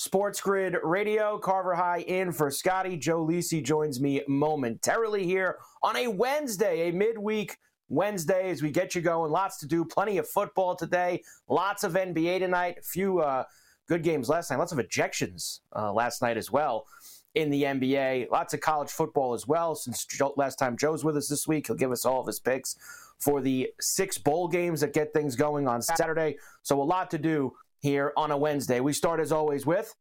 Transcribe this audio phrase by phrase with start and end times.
[0.00, 1.36] Sports Grid Radio.
[1.36, 2.96] Carver High in for Scotty.
[2.96, 7.58] Joe Lisi joins me momentarily here on a Wednesday, a midweek
[7.90, 9.30] Wednesday as we get you going.
[9.30, 13.44] Lots to do, plenty of football today, lots of NBA tonight, a few uh,
[13.88, 16.86] good games last night, lots of ejections uh, last night as well
[17.34, 18.30] in the NBA.
[18.30, 19.74] Lots of college football as well.
[19.74, 22.40] Since Joe, last time Joe's with us this week, he'll give us all of his
[22.40, 22.74] picks
[23.18, 26.38] for the six bowl games that get things going on Saturday.
[26.62, 28.80] So a lot to do here on a Wednesday.
[28.80, 29.94] We start as always with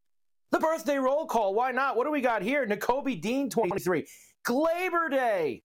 [0.51, 1.53] the birthday roll call.
[1.53, 1.95] Why not?
[1.95, 2.65] What do we got here?
[2.65, 4.05] Nakobe Dean, 23.
[4.47, 5.63] Gleyber Day.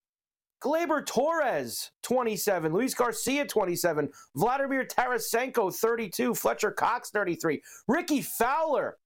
[0.62, 2.72] Gleyber Torres, 27.
[2.72, 4.08] Luis Garcia, 27.
[4.34, 6.34] Vladimir Tarasenko, 32.
[6.34, 7.60] Fletcher Cox, 33.
[7.86, 8.96] Rickie Fowler,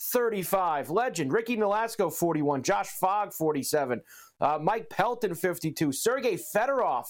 [0.00, 0.90] 35.
[0.90, 1.32] Legend.
[1.32, 2.62] Ricky Nolasco, 41.
[2.62, 4.02] Josh Fogg, 47.
[4.40, 5.90] Uh, Mike Pelton, 52.
[5.92, 7.06] Sergey Fedorov,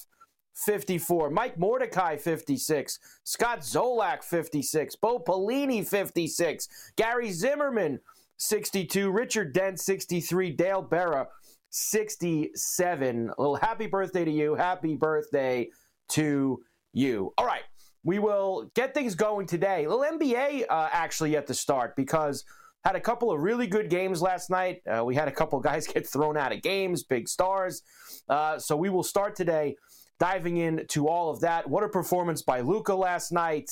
[0.57, 1.31] 54.
[1.31, 2.99] Mike Mordecai, 56.
[3.25, 4.97] Scott Zolak, 56.
[4.97, 6.69] Bo Pelini, 56.
[6.97, 8.01] Gary Zimmerman,
[8.39, 9.11] 62.
[9.11, 10.51] Richard Dent, 63.
[10.53, 11.27] Dale Berra,
[11.71, 13.31] 67.
[13.39, 14.55] A little happy birthday to you.
[14.55, 15.69] Happy birthday
[16.09, 16.63] to
[16.93, 17.33] you.
[17.37, 17.65] All right.
[18.03, 19.85] We will get things going today.
[19.85, 22.45] A little NBA uh, actually at the start because
[22.85, 24.81] had a couple of really good games last night.
[24.87, 27.83] Uh, we had a couple guys get thrown out of games, big stars.
[28.29, 29.77] Uh, so we will start today
[30.19, 31.69] diving into all of that.
[31.69, 33.71] What a performance by Luka last night,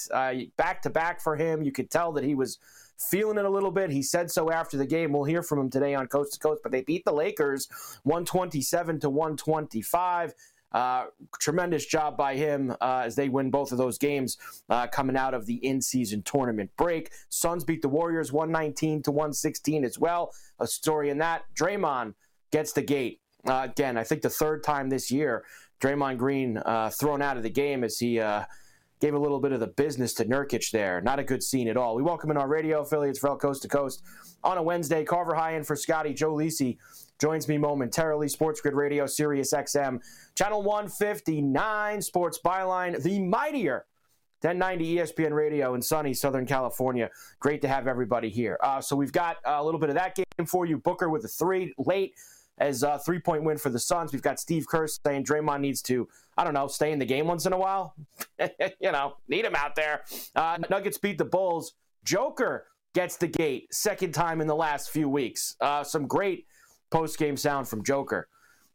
[0.56, 1.62] back to back for him.
[1.62, 2.58] You could tell that he was
[2.98, 3.90] feeling it a little bit.
[3.90, 5.12] He said so after the game.
[5.12, 6.60] We'll hear from him today on Coast to Coast.
[6.62, 7.68] But they beat the Lakers
[8.04, 10.34] 127 to 125.
[10.72, 11.06] Uh,
[11.38, 14.36] tremendous job by him uh, as they win both of those games
[14.70, 17.12] uh, coming out of the in-season tournament break.
[17.28, 20.32] Suns beat the Warriors 119 to 116 as well.
[20.58, 21.44] A story in that.
[21.54, 22.14] Draymond
[22.50, 23.96] gets the gate uh, again.
[23.96, 25.44] I think the third time this year.
[25.80, 28.44] Draymond Green uh, thrown out of the game as he uh,
[29.00, 31.00] gave a little bit of the business to Nurkic there.
[31.00, 31.94] Not a good scene at all.
[31.94, 34.02] We welcome in our radio affiliates El Coast to Coast
[34.42, 35.04] on a Wednesday.
[35.04, 36.14] Carver High in for Scotty.
[36.14, 36.78] Joe Lisi
[37.20, 38.28] joins me momentarily.
[38.28, 40.00] Sports Grid Radio, Sirius XM,
[40.34, 43.86] Channel 159, Sports Byline, the mightier
[44.40, 47.08] 1090 ESPN Radio in sunny Southern California.
[47.40, 48.58] Great to have everybody here.
[48.62, 50.76] Uh, so we've got a little bit of that game for you.
[50.78, 52.14] Booker with a three late
[52.58, 54.12] as a three point win for the Suns.
[54.12, 57.26] We've got Steve Kerr saying Draymond needs to, I don't know, stay in the game
[57.26, 57.94] once in a while.
[58.38, 60.02] you know, need him out there.
[60.34, 61.74] Uh, Nuggets beat the Bulls.
[62.04, 65.56] Joker gets the gate, second time in the last few weeks.
[65.60, 66.46] Uh, some great
[66.90, 68.28] post game sound from Joker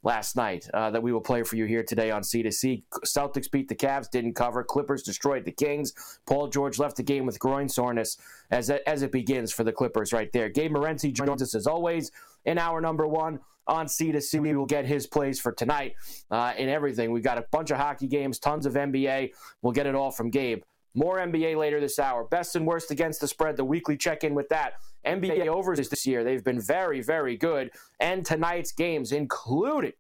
[0.04, 2.84] last night uh, that we will play for you here today on C2C.
[3.06, 4.64] Celtics beat the Cavs, didn't cover.
[4.64, 5.94] Clippers destroyed the Kings.
[6.26, 8.18] Paul George left the game with groin soreness
[8.52, 10.50] as it, as it begins for the Clippers right there.
[10.50, 12.12] Gabe Morency joins us as always
[12.46, 14.42] in hour number one on C2C.
[14.42, 15.96] We will get his plays for tonight
[16.32, 17.12] uh, and everything.
[17.12, 19.32] We've got a bunch of hockey games, tons of NBA.
[19.62, 20.64] We'll get it all from Gabe.
[20.96, 22.24] More NBA later this hour.
[22.24, 24.74] Best and worst against the spread, the weekly check in with that.
[25.06, 26.24] NBA overs this year.
[26.24, 27.72] They've been very, very good.
[28.00, 29.94] And tonight's games, including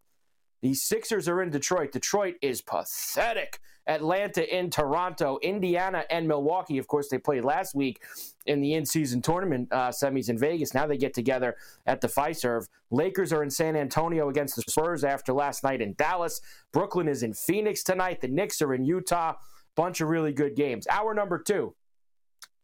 [0.62, 1.92] the Sixers are in Detroit.
[1.92, 3.60] Detroit is pathetic.
[3.88, 6.78] Atlanta in Toronto, Indiana and Milwaukee.
[6.78, 8.04] Of course, they played last week
[8.46, 10.74] in the in-season tournament uh, semis in Vegas.
[10.74, 11.56] Now they get together
[11.88, 12.68] at the Fiserv.
[12.92, 16.40] Lakers are in San Antonio against the Spurs after last night in Dallas.
[16.72, 18.22] Brooklyn is in Phoenix tonight.
[18.22, 19.34] The Knicks are in Utah.
[19.75, 20.86] Bunch of really good games.
[20.88, 21.74] Hour number two,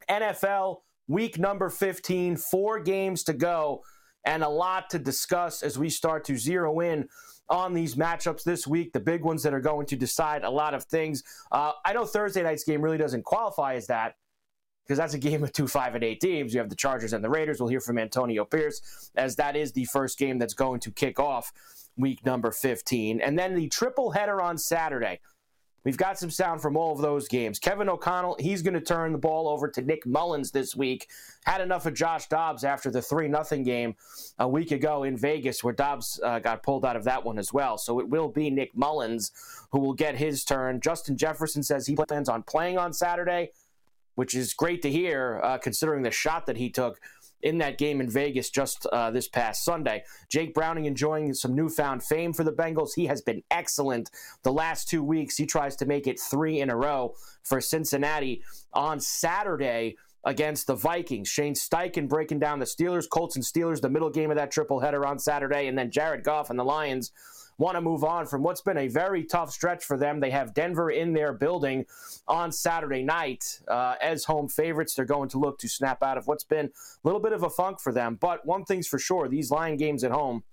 [0.10, 3.84] NFL week number 15, four games to go,
[4.26, 7.08] and a lot to discuss as we start to zero in
[7.50, 10.74] on these matchups this week, the big ones that are going to decide a lot
[10.74, 11.24] of things.
[11.52, 14.16] Uh, I know Thursday night's game really doesn't qualify as that
[14.84, 16.54] because that's a game of two, five, and eight teams.
[16.54, 17.60] You have the Chargers and the Raiders.
[17.60, 21.20] We'll hear from Antonio Pierce as that is the first game that's going to kick
[21.20, 21.52] off
[21.98, 23.22] week number 15.
[23.22, 25.20] And then the triple header on Saturday.
[25.86, 27.60] We've got some sound from all of those games.
[27.60, 31.08] Kevin O'Connell, he's going to turn the ball over to Nick Mullens this week.
[31.46, 33.96] Had enough of Josh Dobbs after the 3 0 game
[34.40, 37.54] a week ago in Vegas, where Dobbs uh, got pulled out of that one as
[37.54, 37.78] well.
[37.78, 39.32] So it will be Nick Mullens
[39.72, 40.82] who will get his turn.
[40.82, 43.52] Justin Jefferson says he plans on playing on Saturday,
[44.16, 47.00] which is great to hear uh, considering the shot that he took
[47.42, 50.04] in that game in Vegas just uh, this past Sunday.
[50.30, 52.92] Jake Browning enjoying some newfound fame for the Bengals.
[52.96, 54.10] He has been excellent
[54.44, 55.38] the last two weeks.
[55.38, 58.44] He tries to make it three in a row for Cincinnati
[58.74, 59.96] on Saturday
[60.26, 61.28] against the Vikings.
[61.28, 64.80] Shane Steichen breaking down the Steelers, Colts and Steelers, the middle game of that triple
[64.80, 67.12] header on Saturday, and then Jared Goff and the Lions
[67.58, 70.20] want to move on from what's been a very tough stretch for them.
[70.20, 71.86] They have Denver in their building
[72.28, 74.94] on Saturday night uh, as home favorites.
[74.94, 76.70] They're going to look to snap out of what's been a
[77.04, 78.18] little bit of a funk for them.
[78.20, 80.44] But one thing's for sure these Lion games at home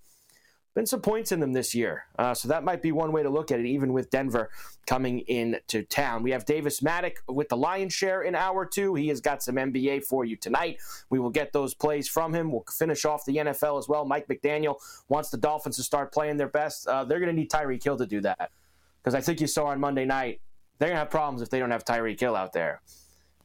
[0.73, 2.05] been some points in them this year.
[2.17, 4.49] Uh, so that might be one way to look at it, even with Denver
[4.87, 6.23] coming into town.
[6.23, 8.95] We have Davis Mattek with the lion's share in hour two.
[8.95, 10.79] He has got some NBA for you tonight.
[11.09, 12.51] We will get those plays from him.
[12.51, 14.05] We'll finish off the NFL as well.
[14.05, 14.77] Mike McDaniel
[15.09, 16.87] wants the Dolphins to start playing their best.
[16.87, 18.51] Uh, they're going to need Tyreek Hill to do that.
[19.01, 20.41] Because I think you saw on Monday night,
[20.79, 22.81] they're going to have problems if they don't have Tyreek Hill out there.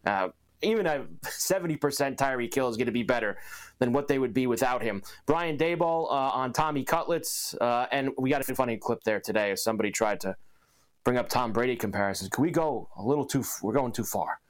[0.06, 0.28] Uh,
[0.62, 1.78] even a 70%
[2.16, 3.38] Tyreek Hill is going to be better
[3.78, 5.02] than what they would be without him.
[5.26, 9.52] Brian Daboll uh, on Tommy Cutlets, uh, and we got a funny clip there today.
[9.52, 10.36] If somebody tried to
[11.04, 13.44] bring up Tom Brady comparisons, can we go a little too?
[13.62, 14.40] We're going too far.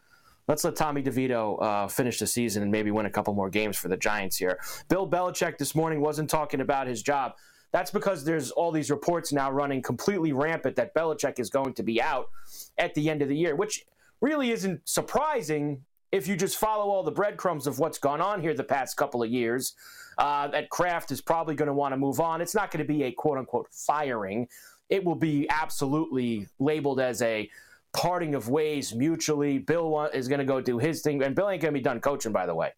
[0.46, 3.76] Let's let Tommy DeVito uh, finish the season and maybe win a couple more games
[3.76, 4.58] for the Giants here.
[4.88, 7.34] Bill Belichick this morning wasn't talking about his job.
[7.70, 11.82] That's because there's all these reports now running completely rampant that Belichick is going to
[11.82, 12.30] be out
[12.78, 13.84] at the end of the year, which
[14.22, 18.54] really isn't surprising if you just follow all the breadcrumbs of what's gone on here
[18.54, 19.74] the past couple of years,
[20.16, 22.40] uh, that Kraft is probably going to want to move on.
[22.40, 24.48] It's not going to be a quote unquote firing.
[24.88, 27.50] It will be absolutely labeled as a
[27.92, 29.58] parting of ways mutually.
[29.58, 32.00] Bill is going to go do his thing, and Bill ain't going to be done
[32.00, 32.72] coaching, by the way.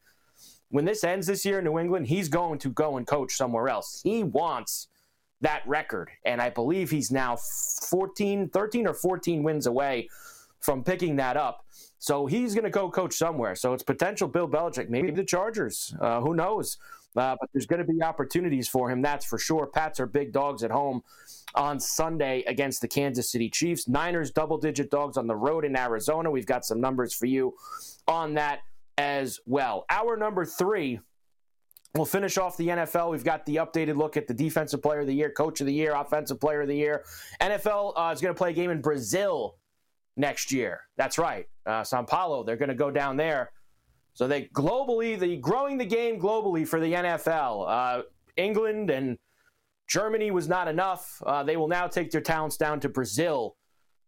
[0.70, 3.68] When this ends this year in New England, he's going to go and coach somewhere
[3.68, 4.00] else.
[4.04, 4.88] He wants
[5.40, 7.36] that record, and I believe he's now
[7.88, 10.08] 14, 13 or 14 wins away
[10.60, 11.64] from picking that up.
[12.00, 13.54] So he's going to go coach somewhere.
[13.54, 15.94] So it's potential Bill Belichick, maybe the Chargers.
[16.00, 16.78] Uh, who knows?
[17.14, 19.66] Uh, but there's going to be opportunities for him, that's for sure.
[19.66, 21.02] Pats are big dogs at home
[21.54, 23.86] on Sunday against the Kansas City Chiefs.
[23.86, 26.30] Niners double digit dogs on the road in Arizona.
[26.30, 27.54] We've got some numbers for you
[28.08, 28.60] on that
[28.96, 29.84] as well.
[29.90, 31.00] Our number three.
[31.96, 33.10] We'll finish off the NFL.
[33.10, 35.74] We've got the updated look at the Defensive Player of the Year, Coach of the
[35.74, 37.04] Year, Offensive Player of the Year.
[37.40, 39.56] NFL uh, is going to play a game in Brazil
[40.16, 40.80] next year.
[40.96, 41.46] That's right.
[41.66, 43.52] Uh, Sao Paulo, they're going to go down there.
[44.14, 47.66] So they globally, the growing the game globally for the NFL.
[47.68, 48.02] Uh,
[48.36, 49.18] England and
[49.88, 51.22] Germany was not enough.
[51.24, 53.56] Uh, they will now take their talents down to Brazil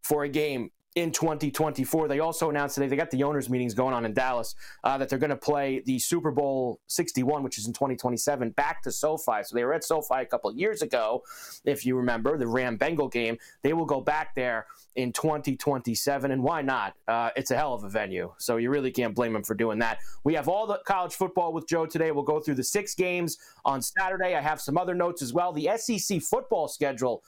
[0.03, 2.09] for a game in 2024.
[2.09, 4.55] They also announced today they got the owners' meetings going on in Dallas
[4.85, 8.82] uh, that they're going to play the Super Bowl 61, which is in 2027, back
[8.82, 9.43] to SoFi.
[9.44, 11.22] So they were at SoFi a couple years ago,
[11.65, 13.39] if you remember the Ram Bengal game.
[13.63, 16.94] They will go back there in 2027, and why not?
[17.08, 19.79] Uh, it's a hell of a venue, so you really can't blame them for doing
[19.79, 19.99] that.
[20.25, 22.11] We have all the college football with Joe today.
[22.11, 24.34] We'll go through the six games on Saturday.
[24.34, 25.53] I have some other notes as well.
[25.53, 27.22] The SEC football schedule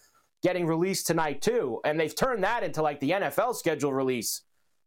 [0.45, 4.43] getting released tonight too, and they've turned that into like the NFL schedule release.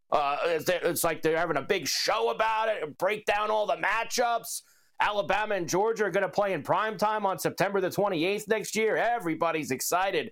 [0.10, 4.62] Uh, it's like they're having a big show about it, break down all the matchups.
[5.00, 8.76] Alabama and Georgia are going to play in prime time on September the 28th next
[8.76, 8.96] year.
[8.96, 10.32] Everybody's excited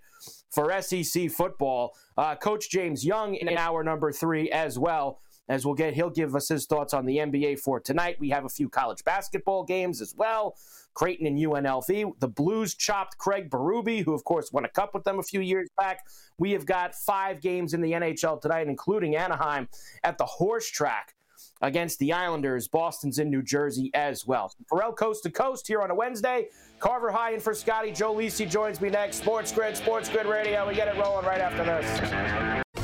[0.51, 1.95] for SEC football.
[2.17, 5.19] Uh, Coach James Young in hour number three as well.
[5.47, 8.17] As we'll get, he'll give us his thoughts on the NBA for tonight.
[8.19, 10.55] We have a few college basketball games as well.
[10.95, 12.19] Creighton and UNLV.
[12.19, 15.41] The Blues chopped Craig Berube, who, of course, won a cup with them a few
[15.41, 15.99] years back.
[16.39, 19.67] We have got five games in the NHL tonight, including Anaheim
[20.03, 21.13] at the horse track
[21.61, 22.67] against the Islanders.
[22.67, 24.51] Boston's in New Jersey as well.
[24.69, 26.47] Ferrall Coast to Coast here on a Wednesday.
[26.79, 27.91] Carver High and for Scotty.
[27.91, 29.17] Joe Lisi joins me next.
[29.17, 30.67] Sports Grid, Sports Grid Radio.
[30.67, 32.64] We get it rolling right after this.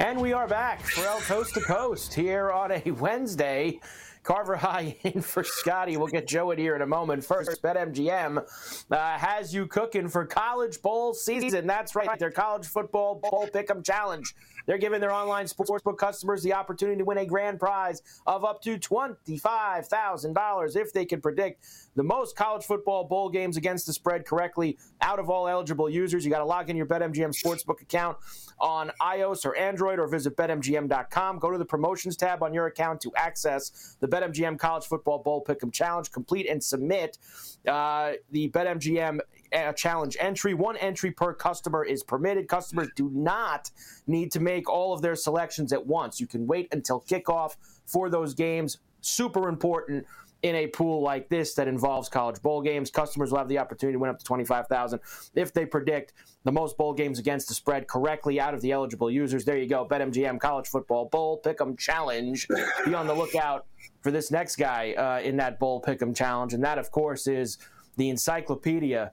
[0.00, 3.78] And we are back for El Coast to Coast here on a Wednesday.
[4.22, 5.98] Carver High in for Scotty.
[5.98, 7.22] We'll get Joe in here in a moment.
[7.22, 8.42] First, BetMGM
[8.90, 11.66] uh, has you cooking for college bowl season.
[11.66, 14.34] That's right, their college football bowl pick'em challenge.
[14.66, 18.62] They're giving their online sportsbook customers the opportunity to win a grand prize of up
[18.62, 24.24] to $25,000 if they can predict the most college football bowl games against the spread
[24.24, 26.24] correctly out of all eligible users.
[26.24, 28.16] You got to log in your BetMGM Sportsbook account
[28.58, 31.38] on iOS or Android or visit BetMGM.com.
[31.38, 35.44] Go to the promotions tab on your account to access the BetMGM College Football Bowl
[35.46, 36.10] Pick'em Challenge.
[36.10, 37.18] Complete and submit
[37.66, 39.20] uh, the BetMGM
[39.52, 40.54] uh, challenge entry.
[40.54, 42.48] One entry per customer is permitted.
[42.48, 43.70] Customers do not
[44.06, 46.20] need to make all of their selections at once.
[46.20, 48.78] You can wait until kickoff for those games.
[49.00, 50.06] Super important
[50.42, 52.90] in a pool like this that involves college bowl games.
[52.90, 55.00] Customers will have the opportunity to win up to 25000
[55.34, 56.14] if they predict
[56.44, 59.44] the most bowl games against the spread correctly out of the eligible users.
[59.44, 59.86] There you go.
[59.86, 62.46] BetMGM College Football Bowl Pick'em Challenge.
[62.84, 63.66] Be on the lookout
[64.02, 66.54] for this next guy uh, in that Bowl Pick'em Challenge.
[66.54, 67.58] And that, of course, is
[67.96, 69.12] the encyclopedia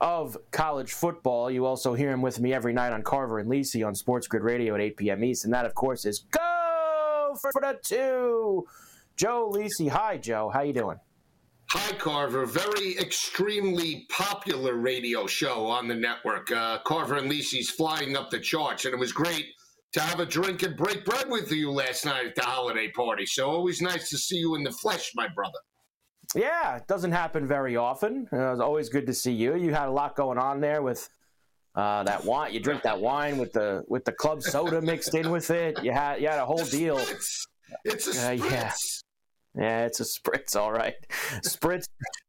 [0.00, 1.50] of college football.
[1.50, 4.42] You also hear him with me every night on Carver and Lisi on Sports Grid
[4.42, 5.24] Radio at 8 p.m.
[5.24, 5.44] East.
[5.44, 8.66] And that, of course, is Go for the Two.
[9.16, 9.88] Joe Lisi.
[9.88, 10.50] Hi, Joe.
[10.52, 10.98] How you doing?
[11.70, 12.46] Hi, Carver.
[12.46, 16.50] Very extremely popular radio show on the network.
[16.50, 19.46] Uh, Carver and Lisi's flying up the charts, and it was great
[19.92, 23.26] to have a drink and break bread with you last night at the holiday party.
[23.26, 25.58] So always nice to see you in the flesh, my brother.
[26.34, 28.28] Yeah, it doesn't happen very often.
[28.32, 29.56] Uh, it's always good to see you.
[29.56, 31.08] You had a lot going on there with
[31.74, 32.52] uh, that wine.
[32.52, 35.82] You drink that wine with the with the club soda mixed in with it.
[35.82, 36.98] You had you had a whole deal.
[37.84, 38.50] It's a Uh, spritz.
[38.50, 38.72] yeah.
[39.56, 40.94] Yeah, it's a spritz, all right.
[41.44, 41.84] Spritz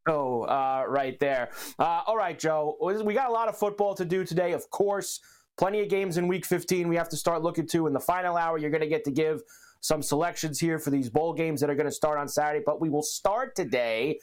[0.08, 1.50] show uh, right there.
[1.80, 2.78] Uh, all right, Joe.
[3.04, 5.20] We got a lot of football to do today, of course.
[5.58, 7.88] Plenty of games in Week 15 we have to start looking to.
[7.88, 9.42] In the final hour, you're going to get to give
[9.86, 12.64] some selections here for these bowl games that are going to start on Saturday.
[12.66, 14.20] But we will start today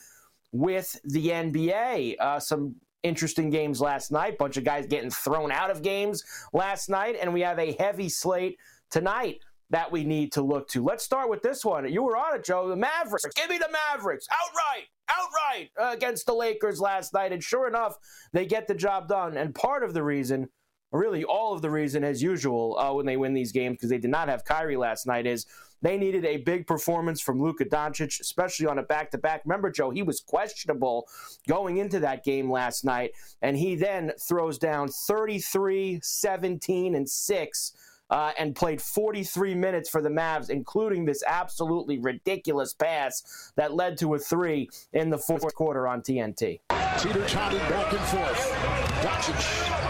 [0.51, 2.17] with the NBA.
[2.19, 4.39] Uh, some interesting games last night.
[4.39, 8.09] Bunch of guys getting thrown out of games last night, and we have a heavy
[8.09, 8.59] slate
[8.91, 9.39] tonight
[9.71, 10.83] that we need to look to.
[10.83, 11.91] Let's start with this one.
[11.91, 12.69] You were on it, Joe.
[12.69, 13.25] The Mavericks.
[13.37, 17.97] Give me the Mavericks outright, outright uh, against the Lakers last night, and sure enough,
[18.33, 19.37] they get the job done.
[19.37, 20.49] And part of the reason.
[20.93, 23.99] Really, all of the reason, as usual, uh, when they win these games, because they
[23.99, 25.47] did not have Kyrie last night, is
[25.83, 29.43] they needed a big performance from Luka Doncic, especially on a back to back.
[29.45, 31.09] Remember, Joe, he was questionable
[31.49, 37.73] going into that game last night, and he then throws down 33, 17, and 6.
[38.11, 43.97] Uh, and played 43 minutes for the Mavs, including this absolutely ridiculous pass that led
[43.99, 46.61] to a three in the fourth quarter on TNT.
[46.99, 48.53] Teeter totted back and forth.
[49.01, 49.82] Doncic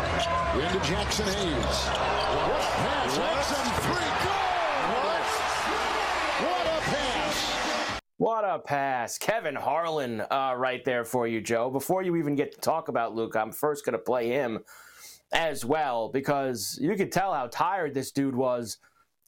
[0.55, 1.89] into Jaxson Hayes.
[2.45, 3.17] What a pass!
[3.81, 3.95] Three.
[4.23, 4.43] Good.
[6.45, 8.01] What a pass!
[8.19, 9.17] What a pass.
[9.17, 11.71] Kevin Harlan uh, right there for you, Joe.
[11.71, 14.61] Before you even get to talk about Luke, I'm first going to play him
[15.33, 18.77] as well because you could tell how tired this dude was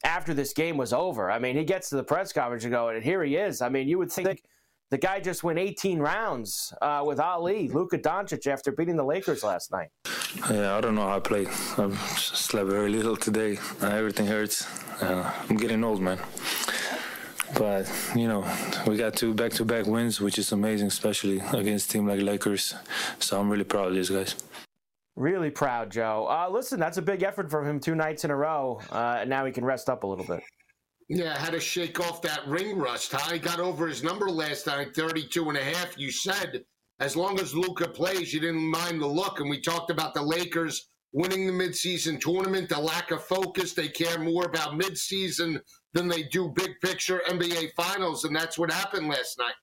[0.05, 1.31] after this game was over.
[1.31, 3.63] I mean, he gets to the press conference and go, and here he is.
[3.63, 4.43] I mean, you would think
[4.95, 9.43] the guy just went 18 rounds uh, with Ali, Luka Doncic, after beating the Lakers
[9.43, 9.89] last night.
[10.49, 11.49] Yeah, I don't know how I played.
[11.49, 13.59] I slept very little today.
[13.83, 14.65] Uh, everything hurts.
[15.03, 16.21] Uh, I'm getting old, man.
[17.59, 18.47] But you know,
[18.87, 22.77] we got two back-to-back wins, which is amazing, especially against a team like Lakers.
[23.19, 24.37] So I'm really proud of these guys.
[25.17, 26.29] Really proud, Joe.
[26.31, 28.81] Uh, listen, that's a big effort from him two nights in a row.
[28.93, 30.45] Uh, and now he can rest up a little bit.
[31.09, 33.13] Yeah, had to shake off that ring rust.
[33.13, 33.33] Huh?
[33.33, 35.99] He got over his number last night, 32 and a half.
[35.99, 36.65] You said
[37.01, 39.41] as long as Luka plays, you didn't mind the look.
[39.41, 43.73] And we talked about the Lakers winning the midseason tournament, the lack of focus.
[43.73, 45.61] They care more about midseason
[45.93, 48.25] than they do big picture NBA finals.
[48.25, 49.55] And that's what happened last night.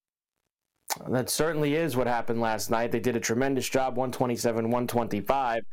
[1.09, 2.91] That certainly is what happened last night.
[2.91, 5.63] They did a tremendous job, 127 125.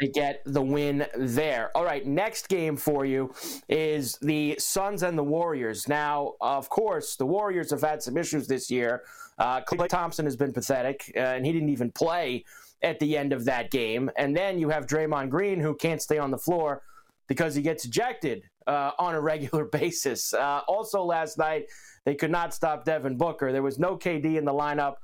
[0.00, 1.70] They get the win there.
[1.74, 3.32] All right, next game for you
[3.68, 5.88] is the Suns and the Warriors.
[5.88, 9.04] Now, of course, the Warriors have had some issues this year.
[9.38, 12.44] Uh, Klay Thompson has been pathetic, uh, and he didn't even play
[12.82, 14.10] at the end of that game.
[14.16, 16.82] And then you have Draymond Green, who can't stay on the floor
[17.26, 20.34] because he gets ejected uh, on a regular basis.
[20.34, 21.66] Uh, also, last night,
[22.04, 23.50] they could not stop Devin Booker.
[23.50, 24.96] There was no KD in the lineup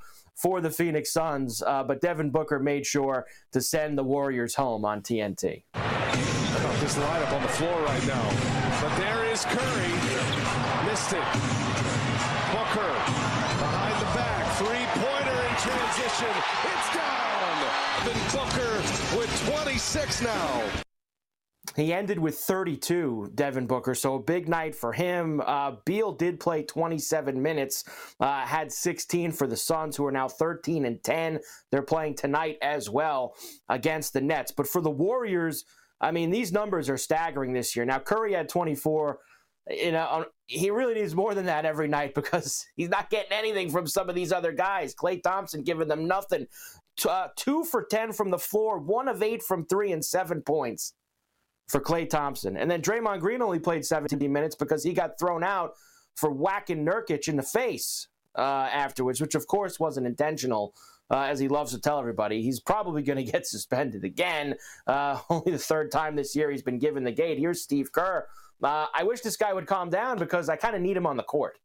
[0.42, 4.84] for the Phoenix Suns, uh, but Devin Booker made sure to send the Warriors home
[4.84, 5.62] on TNT.
[6.80, 8.28] This lineup on the floor right now.
[8.82, 9.92] But there is Curry.
[10.90, 11.28] Missed it.
[12.50, 12.92] Booker
[13.62, 14.56] behind the back.
[14.58, 16.34] Three pointer in transition.
[16.64, 17.22] It's down.
[18.04, 20.91] Devin Booker with 26 now.
[21.76, 25.40] He ended with 32, Devin Booker, so a big night for him.
[25.47, 27.85] Uh, Beal did play 27 minutes,
[28.21, 31.38] uh, had 16 for the Suns, who are now 13 and 10.
[31.71, 33.37] They're playing tonight as well
[33.69, 34.52] against the Nets.
[34.52, 35.64] But for the Warriors,
[36.00, 37.85] I mean, these numbers are staggering this year.
[37.87, 39.21] Now, Curry had 24.
[39.71, 43.71] You know, he really needs more than that every night because he's not getting anything
[43.71, 44.95] from some of these other guys.
[44.95, 46.49] Klay Thompson giving them nothing.
[47.09, 50.92] Uh, two for 10 from the floor, one of eight from three, and seven points
[51.69, 52.57] for Klay Thompson.
[52.57, 55.73] And then Draymond Green only played 17 minutes because he got thrown out
[56.14, 60.75] for whacking Nurkic in the face uh, afterwards, which of course wasn't intentional.
[61.11, 64.54] Uh, as he loves to tell everybody, he's probably going to get suspended again.
[64.87, 67.38] Uh, only the third time this year he's been given the gate.
[67.38, 68.26] Here's Steve Kerr.
[68.62, 71.16] Uh, I wish this guy would calm down because I kind of need him on
[71.16, 71.59] the court.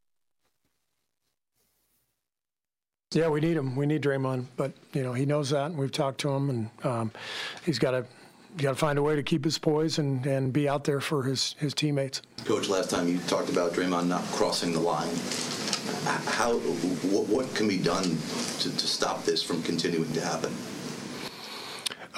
[3.14, 3.76] Yeah, we need him.
[3.76, 6.70] We need Draymond, but you know he knows that, and we've talked to him, and
[6.84, 7.12] um,
[7.66, 8.06] he's got to
[8.58, 11.00] you got to find a way to keep his poise and, and be out there
[11.00, 12.24] for his, his teammates.
[12.44, 15.16] Coach, last time you talked about Draymond not crossing the line.
[16.26, 20.54] How what, what can be done to, to stop this from continuing to happen?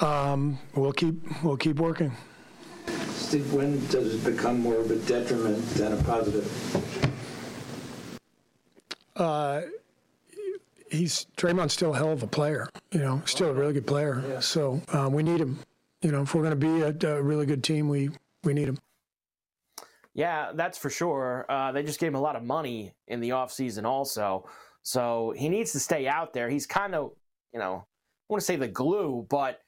[0.00, 2.12] Um, we'll keep we'll keep working.
[3.10, 7.12] Steve, when does it become more of a detriment than a positive?
[9.14, 9.62] Uh,
[10.90, 12.68] he's Draymond's still a hell of a player.
[12.92, 14.24] You know, still a really good player.
[14.26, 14.40] Yeah.
[14.40, 15.58] So um, we need him
[16.02, 18.10] you know, if we're going to be a, a, really good team, we
[18.44, 18.78] we need him.
[20.14, 21.46] Yeah, that's for sure.
[21.48, 24.48] Uh, they just gave him a lot of money in the offseason also.
[24.82, 26.48] So he needs to stay out there.
[26.48, 27.12] He's kind of,
[27.52, 29.60] you know, I want to say the glue, but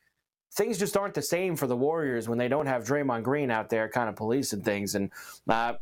[0.55, 3.68] things just aren't the same for the Warriors when they don't have Draymond Green out
[3.68, 4.95] there kind of policing things.
[4.95, 5.11] And
[5.49, 5.75] uh,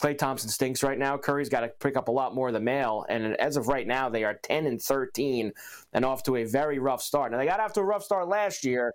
[0.00, 1.18] Klay Thompson stinks right now.
[1.18, 3.04] Curry's got to pick up a lot more of the mail.
[3.08, 5.52] And as of right now, they are 10 and 13
[5.92, 7.32] and off to a very rough start.
[7.32, 8.94] Now, they got off to a rough start last year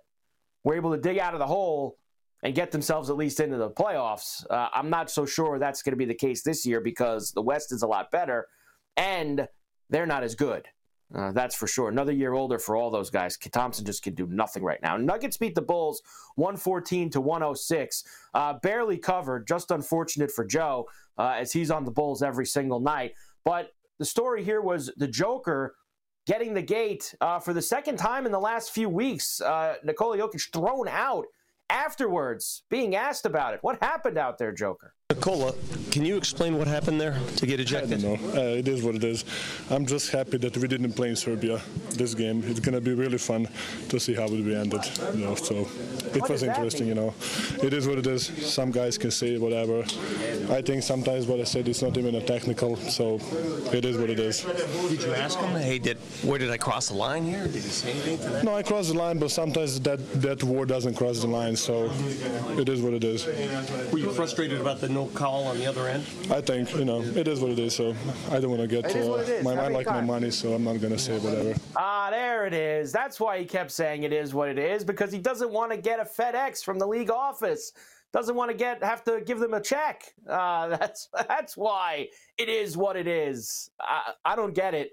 [0.64, 1.98] were able to dig out of the hole
[2.42, 4.44] and get themselves at least into the playoffs.
[4.50, 7.42] Uh, I'm not so sure that's going to be the case this year because the
[7.42, 8.46] West is a lot better
[8.96, 9.46] and
[9.90, 10.66] they're not as good.
[11.14, 11.88] Uh, that's for sure.
[11.88, 13.36] Another year older for all those guys.
[13.36, 14.96] Thompson just can do nothing right now.
[14.96, 16.00] Nuggets beat the Bulls
[16.36, 18.04] 114 to 106.
[18.32, 19.46] Uh, barely covered.
[19.46, 23.12] Just unfortunate for Joe uh, as he's on the Bulls every single night.
[23.44, 25.74] But the story here was the Joker
[26.26, 29.40] getting the gate uh, for the second time in the last few weeks.
[29.40, 31.26] Uh, Nikola Jokic thrown out
[31.70, 33.60] afterwards, being asked about it.
[33.62, 34.94] What happened out there, Joker?
[35.12, 35.52] Nikola,
[35.90, 37.98] can you explain what happened there to get ejected?
[37.98, 38.40] I don't know.
[38.40, 39.26] Uh, it is what it is.
[39.70, 42.42] I'm just happy that we didn't play in Serbia this game.
[42.46, 43.46] It's going to be really fun
[43.90, 44.80] to see how it will be ended.
[45.14, 45.68] You know, so
[46.14, 46.86] it what was interesting.
[46.86, 47.14] You know,
[47.62, 48.26] it is what it is.
[48.26, 49.80] Some guys can say whatever.
[50.50, 52.76] I think sometimes what I said is not even a technical.
[52.76, 53.20] So
[53.70, 54.40] it is what it is.
[54.88, 55.60] Did you ask him?
[55.60, 57.44] Hey, did where did I cross the line here?
[57.44, 58.44] Did he say anything to that?
[58.44, 61.54] No, I crossed the line, but sometimes that that word doesn't cross the line.
[61.54, 61.90] So
[62.56, 63.26] it is what it is.
[63.92, 66.04] Were you frustrated about the no call on the other end?
[66.30, 67.74] I think you know it is what it is.
[67.74, 67.94] So
[68.30, 68.84] I don't want to get.
[68.94, 71.54] Uh, my, I like my money, so I'm not going to say whatever.
[71.76, 72.92] Ah, there it is.
[72.92, 75.76] That's why he kept saying it is what it is because he doesn't want to
[75.76, 77.72] get a FedEx from the league office.
[78.12, 80.02] Doesn't want to get have to give them a check.
[80.28, 83.70] Uh, that's that's why it is what it is.
[83.80, 84.90] I, I don't get it.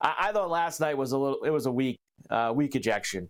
[0.00, 1.42] I, I, thought last night was a little.
[1.44, 1.98] It was a weak
[2.30, 3.28] uh, weak ejection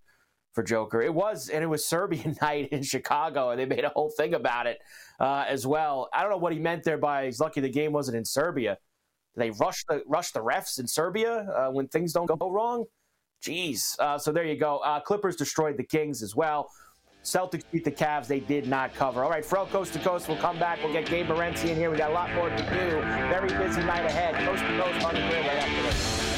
[0.58, 1.00] for Joker.
[1.00, 4.34] It was, and it was Serbian night in Chicago, and they made a whole thing
[4.34, 4.78] about it
[5.20, 6.08] uh, as well.
[6.12, 8.76] I don't know what he meant there by he's lucky the game wasn't in Serbia.
[9.36, 12.86] They rush the rush the refs in Serbia uh, when things don't go wrong?
[13.40, 13.96] Jeez.
[14.00, 14.78] Uh, so there you go.
[14.78, 16.68] Uh, Clippers destroyed the Kings as well.
[17.22, 18.26] Celtics beat the Cavs.
[18.26, 19.22] They did not cover.
[19.22, 20.26] All right, Ferrall Coast to Coast.
[20.26, 20.82] We'll come back.
[20.82, 21.88] We'll get Gabe Morency in here.
[21.88, 23.00] We got a lot more to do.
[23.30, 24.34] Very busy night ahead.
[24.44, 26.37] Coast to Coast on the grid right after this.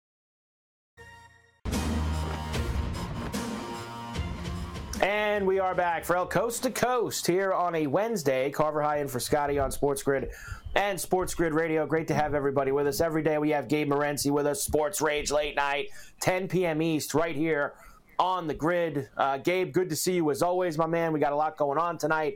[5.31, 8.49] And we are back for El Coast to Coast here on a Wednesday.
[8.51, 10.31] Carver High in for Scotty on Sports Grid
[10.75, 11.85] and Sports Grid Radio.
[11.85, 12.99] Great to have everybody with us.
[12.99, 15.87] Every day we have Gabe Morency with us, Sports Rage Late Night,
[16.19, 16.81] 10 p.m.
[16.81, 17.75] East, right here
[18.19, 19.07] on the grid.
[19.15, 21.13] Uh, Gabe, good to see you as always, my man.
[21.13, 22.35] We got a lot going on tonight.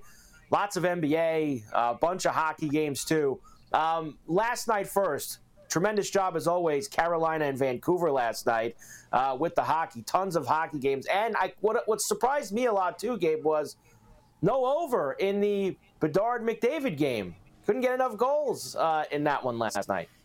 [0.49, 3.41] Lots of NBA, a bunch of hockey games too.
[3.73, 5.39] Um, last night first,
[5.75, 8.77] tremendous job as always, Carolina and Vancouver last night
[9.11, 10.03] uh, with the hockey.
[10.03, 13.75] Tons of hockey games, and I, what what surprised me a lot too, Gabe, was
[14.41, 17.35] no over in the Bedard McDavid game.
[17.65, 20.07] Couldn't get enough goals uh, in that one last night.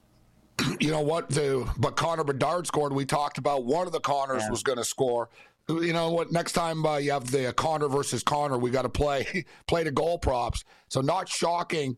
[0.79, 1.29] You know what?
[1.31, 2.93] The but Connor Bedard scored.
[2.93, 4.51] We talked about one of the Connors Yeah.
[4.51, 5.31] was going to score.
[5.69, 6.31] You know what?
[6.33, 9.91] Next time uh, you have the Connor versus Connor, we got to play play the
[9.91, 10.63] goal props.
[10.89, 11.97] So not shocking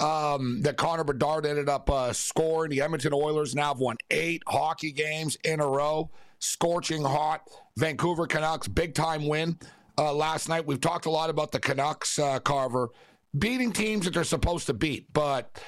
[0.00, 2.70] um, that Connor Bedard ended up uh, scoring.
[2.70, 7.48] The Edmonton Oilers now have won eight hockey games in a row, scorching hot.
[7.76, 9.58] Vancouver Canucks big time win
[9.98, 10.66] uh, last night.
[10.66, 12.90] We've talked a lot about the Canucks, uh, Carver,
[13.36, 15.60] beating teams that they're supposed to beat, but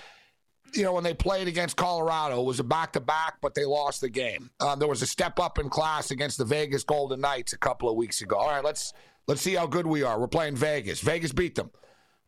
[0.75, 3.65] you know, when they played against Colorado, it was a back to back, but they
[3.65, 4.51] lost the game.
[4.61, 7.89] Um, there was a step up in class against the Vegas Golden Knights a couple
[7.89, 8.37] of weeks ago.
[8.37, 8.93] All right, let's
[9.27, 10.21] let's see how good we are.
[10.21, 11.01] We're playing Vegas.
[11.01, 11.71] Vegas beat them,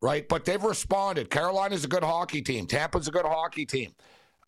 [0.00, 0.28] right?
[0.28, 1.30] But they've responded.
[1.30, 2.66] Carolina's a good hockey team.
[2.66, 3.94] Tampa's a good hockey team.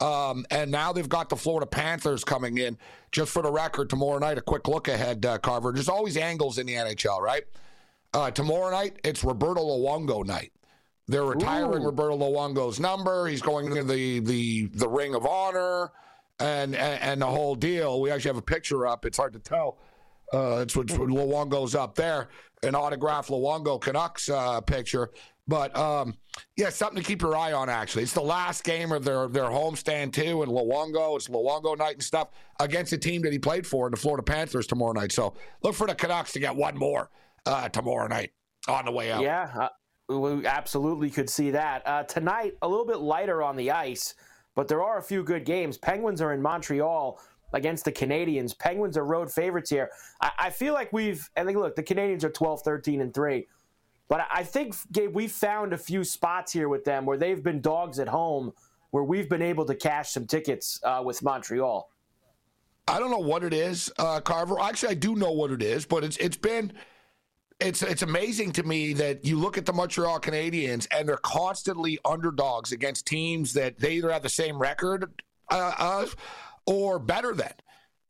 [0.00, 2.78] Um, and now they've got the Florida Panthers coming in.
[3.12, 5.72] Just for the record, tomorrow night, a quick look ahead, uh, Carver.
[5.72, 7.42] There's always angles in the NHL, right?
[8.14, 10.52] Uh, tomorrow night, it's Roberto Luongo night.
[11.06, 11.86] They're retiring Ooh.
[11.86, 13.26] Roberto Luongo's number.
[13.26, 15.90] He's going into the the the Ring of Honor,
[16.38, 18.00] and and, and the whole deal.
[18.00, 19.04] We actually have a picture up.
[19.04, 19.78] It's hard to tell.
[20.32, 22.28] Uh, it's what Luongo's up there,
[22.62, 25.10] an autographed Luongo Canucks uh, picture.
[25.48, 26.14] But um,
[26.56, 27.68] yeah, something to keep your eye on.
[27.68, 31.16] Actually, it's the last game of their their homestand too, and Luongo.
[31.16, 32.28] It's Luongo night and stuff
[32.60, 35.10] against the team that he played for the Florida Panthers tomorrow night.
[35.10, 37.10] So look for the Canucks to get one more
[37.46, 38.30] uh, tomorrow night
[38.68, 39.22] on the way out.
[39.22, 39.50] Yeah,
[40.08, 41.82] uh, we absolutely could see that.
[41.84, 44.14] Uh, tonight, a little bit lighter on the ice,
[44.54, 45.78] but there are a few good games.
[45.78, 47.20] Penguins are in Montreal
[47.52, 48.56] against the Canadiens.
[48.56, 49.90] Penguins are road favorites here.
[50.20, 53.46] I, I feel like we've, think, look, the Canadiens are 12, 13, and 3.
[54.08, 57.60] But I- think, Gabe, we've found a few spots here with them where they've been
[57.60, 58.52] dogs at home,
[58.90, 61.88] where we've been able to cash some tickets uh, with Montreal.
[62.88, 64.58] I don't know what it is, uh, Carver.
[64.60, 66.72] Actually, I do know what it is, but it's it's been
[67.60, 72.00] it's it's amazing to me that you look at the Montreal Canadiens and they're constantly
[72.04, 76.06] underdogs against teams that they either have the same record uh,
[76.66, 77.52] or better than,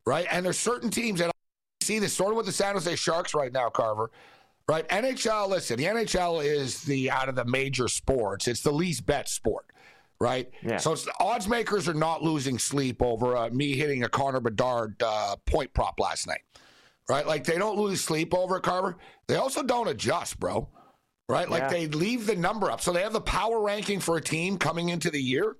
[0.07, 0.27] right?
[0.31, 1.33] And there's certain teams that I
[1.83, 4.11] see this sort of with the San Jose Sharks right now, Carver.
[4.69, 5.49] Right, NHL.
[5.49, 9.67] Listen, the NHL is the out of the major sports, it's the least bet sport
[10.21, 10.51] right?
[10.63, 10.77] Yeah.
[10.77, 15.03] So it's, odds makers are not losing sleep over uh, me hitting a Connor Bedard
[15.03, 16.43] uh, point prop last night,
[17.09, 17.27] right?
[17.27, 18.99] Like they don't lose sleep over it, Carver.
[19.27, 20.69] They also don't adjust, bro.
[21.29, 21.49] Right?
[21.49, 21.69] Like Yeah.
[21.69, 22.81] they leave the number up.
[22.81, 25.57] So they have the power ranking for a team coming into the year.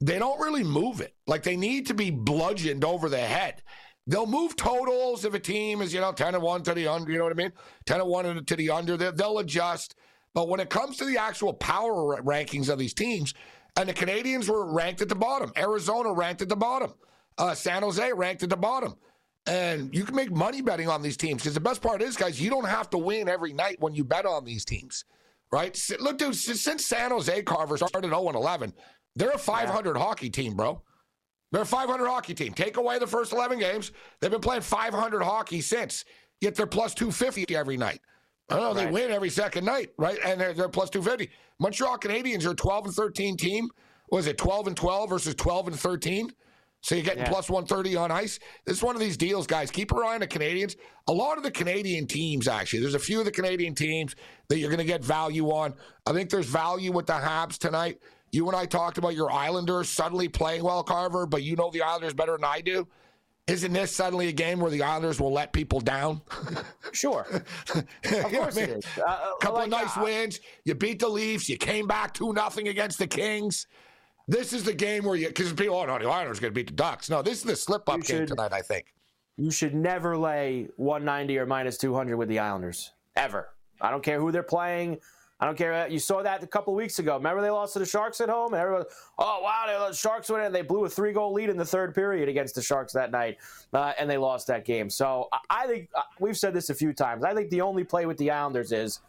[0.00, 1.14] They don't really move it.
[1.26, 3.62] Like they need to be bludgeoned over the head.
[4.06, 7.12] They'll move totals if a team is, you know, 10 to 1 to the under,
[7.12, 7.52] you know what I mean?
[7.84, 9.96] 10 to 1 to the under, they'll, adjust.
[10.32, 13.34] But when it comes to the actual power rankings of these teams,
[13.76, 16.94] and the Canadiens were ranked at the bottom, Arizona ranked at the bottom,
[17.36, 18.96] uh, San Jose ranked at the bottom.
[19.46, 22.40] And you can make money betting on these teams because the best part is, guys,
[22.40, 25.04] you don't have to win every night when you bet on these teams,
[25.52, 25.78] right?
[26.00, 28.72] Look, dude, since San Jose Carver started 0 11,
[29.18, 30.02] they're a 500 yeah.
[30.02, 30.80] hockey team, bro.
[31.50, 32.52] They're a 500 hockey team.
[32.52, 36.04] Take away the first 11 games, they've been playing 500 hockey since.
[36.40, 38.00] Yet they're plus 250 every night.
[38.48, 38.80] I don't know.
[38.80, 38.86] Right.
[38.86, 40.18] They win every second night, right?
[40.24, 41.32] And they're, they're plus 250.
[41.58, 43.68] Montreal Canadiens are a 12 and 13 team.
[44.10, 46.32] Was it 12 and 12 versus 12 and 13?
[46.80, 47.28] So you're getting yeah.
[47.28, 48.38] plus 130 on ice.
[48.64, 49.70] This is one of these deals, guys.
[49.70, 50.76] Keep an eye on the Canadiens.
[51.08, 54.14] A lot of the Canadian teams, actually, there's a few of the Canadian teams
[54.48, 55.74] that you're going to get value on.
[56.06, 57.98] I think there's value with the Habs tonight.
[58.32, 61.82] You and I talked about your Islanders suddenly playing well, Carver, but you know the
[61.82, 62.86] Islanders better than I do.
[63.46, 66.20] Isn't this suddenly a game where the Islanders will let people down?
[66.92, 67.26] sure.
[67.74, 68.84] of course it is.
[68.98, 70.40] A uh, couple like, of nice uh, wins.
[70.64, 71.48] You beat the Leafs.
[71.48, 73.66] You came back 2 nothing against the Kings.
[74.26, 76.66] This is the game where you, because people, oh, no, the Islanders going to beat
[76.66, 77.08] the Ducks.
[77.08, 78.92] No, this is the slip up game tonight, I think.
[79.38, 83.48] You should never lay 190 or minus 200 with the Islanders, ever.
[83.80, 84.98] I don't care who they're playing.
[85.40, 85.86] I don't care.
[85.88, 87.16] You saw that a couple weeks ago.
[87.16, 88.84] Remember they lost to the Sharks at home, and everyone,
[89.18, 90.52] oh wow, the Sharks went in.
[90.52, 93.38] They blew a three goal lead in the third period against the Sharks that night,
[93.72, 94.90] uh, and they lost that game.
[94.90, 97.22] So I think uh, we've said this a few times.
[97.22, 99.00] I think the only play with the Islanders is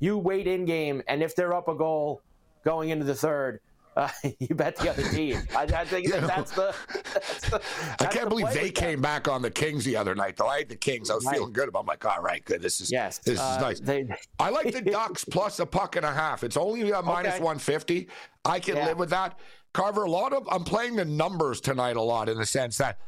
[0.00, 2.20] you wait in game, and if they're up a goal
[2.62, 3.60] going into the third,
[4.00, 4.08] uh,
[4.38, 5.42] you bet the other team.
[5.56, 6.74] I, I think that that's the.
[7.12, 7.62] That's the
[7.98, 10.36] that's I can't the believe they came back on the Kings the other night.
[10.36, 11.36] Though I had the Kings, I was right.
[11.36, 11.80] feeling good about.
[11.80, 12.62] I'm like, all right, good.
[12.62, 13.80] This is yes, this uh, is nice.
[13.80, 14.08] They,
[14.38, 16.44] I like the Ducks plus a puck and a half.
[16.44, 17.44] It's only a minus okay.
[17.44, 18.08] 150.
[18.44, 18.86] I can yeah.
[18.86, 19.38] live with that.
[19.72, 22.98] Carver, a lot of I'm playing the numbers tonight a lot in the sense that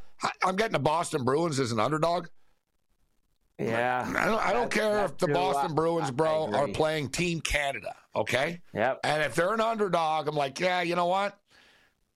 [0.44, 2.28] I'm getting the Boston Bruins as an underdog.
[3.58, 4.12] Yeah.
[4.16, 7.94] I don't, I don't care if the Boston Bruins, bro, are playing Team Canada.
[8.14, 8.60] Okay.
[8.74, 9.00] Yep.
[9.04, 11.38] And if they're an underdog, I'm like, yeah, you know what?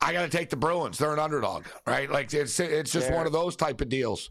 [0.01, 0.99] I got to take the Bruins.
[0.99, 2.11] They're an underdog, right?
[2.11, 4.31] Like it's it's just they're, one of those type of deals.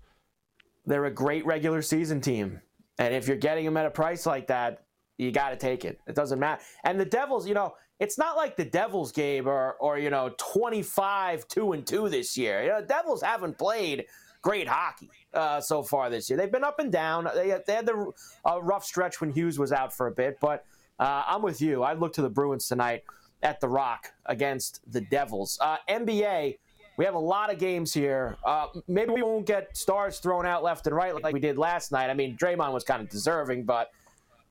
[0.86, 2.62] They're a great regular season team,
[3.00, 4.84] and if you're getting them at a price like that,
[5.18, 6.00] you got to take it.
[6.08, 6.62] It doesn't matter.
[6.84, 10.34] And the Devils, you know, it's not like the Devils game or or you know
[10.38, 12.62] 25 two and two this year.
[12.62, 14.06] You know, the Devils haven't played
[14.42, 16.38] great hockey uh, so far this year.
[16.38, 17.30] They've been up and down.
[17.36, 18.12] They, they had the
[18.46, 20.66] uh, rough stretch when Hughes was out for a bit, but
[21.00, 21.84] uh, I'm with you.
[21.84, 23.04] I look to the Bruins tonight
[23.44, 25.58] at the Rock against the Devils.
[25.62, 26.58] Uh, NBA,
[26.98, 28.38] we have a lot of games here.
[28.46, 31.92] Uh, maybe we won't get stars thrown out left and right like we did last
[31.92, 32.10] night.
[32.10, 33.92] I mean, Draymond was kind of deserving, but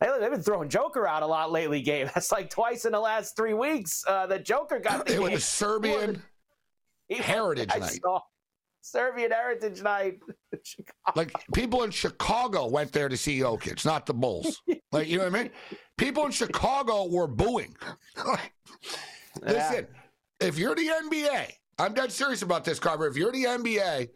[0.01, 1.81] they've been throwing Joker out a lot lately.
[1.81, 4.05] Game that's like twice in the last three weeks.
[4.07, 6.23] Uh, the Joker got the it was Serbian
[7.11, 8.01] Heritage Night.
[8.03, 8.20] Saw,
[8.85, 10.20] Serbian Heritage Night.
[11.16, 14.62] like people in Chicago went there to see Jokic, not the Bulls.
[14.92, 15.51] like you know what I mean?
[15.97, 17.75] People in Chicago were booing.
[19.42, 20.47] Listen, yeah.
[20.47, 23.07] if you're the NBA, I'm dead serious about this, Carver.
[23.07, 24.11] If you're the NBA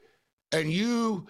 [0.53, 1.27] and you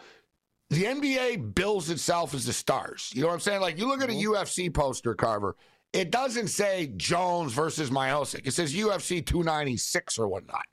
[0.71, 3.11] the NBA bills itself as the stars.
[3.15, 3.61] You know what I'm saying?
[3.61, 4.33] Like you look at a mm-hmm.
[4.33, 5.55] UFC poster, Carver.
[5.93, 8.47] It doesn't say Jones versus Miocic.
[8.47, 10.67] It says UFC 296 or whatnot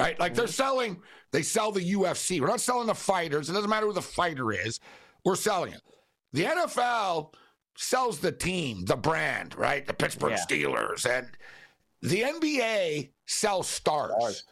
[0.00, 0.18] right?
[0.18, 0.52] Like they're mm-hmm.
[0.52, 2.40] selling, they sell the UFC.
[2.40, 3.48] We're not selling the fighters.
[3.48, 4.80] It doesn't matter who the fighter is.
[5.24, 5.80] We're selling it.
[6.32, 7.34] The NFL
[7.76, 9.86] sells the team, the brand, right?
[9.86, 10.44] The Pittsburgh yeah.
[10.44, 11.28] Steelers, and
[12.02, 14.12] the NBA sells stars.
[14.16, 14.44] stars.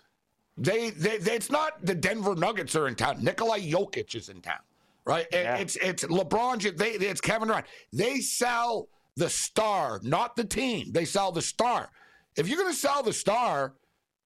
[0.57, 3.23] They, they, they, it's not the Denver Nuggets are in town.
[3.23, 4.59] Nikolai Jokic is in town,
[5.05, 5.27] right?
[5.33, 5.57] Yeah.
[5.57, 6.77] It's it's LeBron.
[6.77, 7.67] They, it's Kevin Durant.
[7.93, 10.93] They sell the star, not the team.
[10.93, 11.91] They sell the star.
[12.37, 13.75] If you're going to sell the star,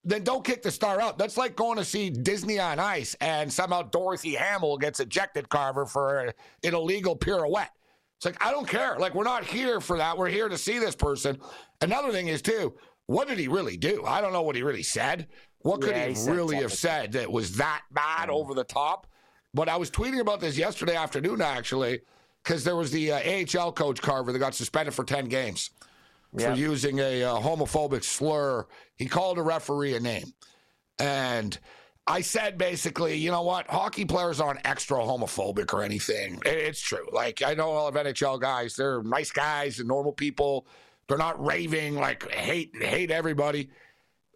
[0.05, 1.19] then don't kick the star out.
[1.19, 5.87] That's like going to see Disney on Ice and somehow Dorothy Hamill gets ejected, Carver,
[5.87, 6.27] for
[6.65, 7.71] an illegal pirouette.
[8.19, 8.99] It's like, I don't care.
[8.99, 10.17] Like, we're not here for that.
[10.17, 11.39] We're here to see this person.
[11.81, 12.75] Another thing is, too,
[13.07, 14.05] what did he really do?
[14.07, 15.29] I don't know what he really said.
[15.61, 18.33] What could yeah, he, he really have said that was that bad mm.
[18.33, 19.07] over the top?
[19.55, 22.01] But I was tweeting about this yesterday afternoon, actually,
[22.43, 25.71] because there was the uh, AHL coach, Carver, that got suspended for 10 games
[26.39, 28.67] for using a uh, homophobic slur.
[28.97, 30.33] He called a referee a name.
[30.99, 31.59] And
[32.07, 33.69] I said basically, you know what?
[33.69, 36.41] Hockey players aren't extra homophobic or anything.
[36.45, 37.07] It's true.
[37.13, 40.67] Like, I know all of NHL guys, they're nice guys and normal people.
[41.09, 43.71] They're not raving, like, hate, hate everybody.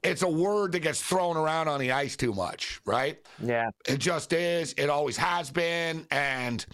[0.02, 3.18] It's a word that gets thrown around on the ice too much, right?
[3.42, 3.70] Yeah.
[3.88, 4.72] It just is.
[4.74, 6.06] It always has been.
[6.10, 6.64] And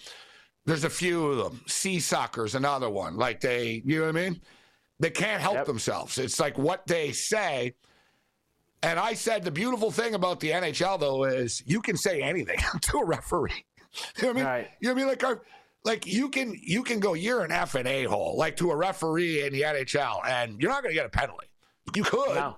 [0.66, 1.62] there's a few of them.
[1.66, 3.16] Sea suckers, another one.
[3.16, 4.40] Like, they, you know what I mean?
[5.02, 5.66] They can't help yep.
[5.66, 6.16] themselves.
[6.16, 7.74] It's like what they say.
[8.84, 12.58] And I said the beautiful thing about the NHL though is you can say anything
[12.80, 13.52] to a referee.
[14.16, 14.44] You know what I mean?
[14.46, 14.70] Right.
[14.80, 15.08] You know what I mean?
[15.08, 15.34] Like, uh,
[15.84, 18.76] like you can you can go you're an F and a hole like to a
[18.76, 21.48] referee in the NHL, and you're not going to get a penalty.
[21.94, 22.34] You could.
[22.34, 22.56] No.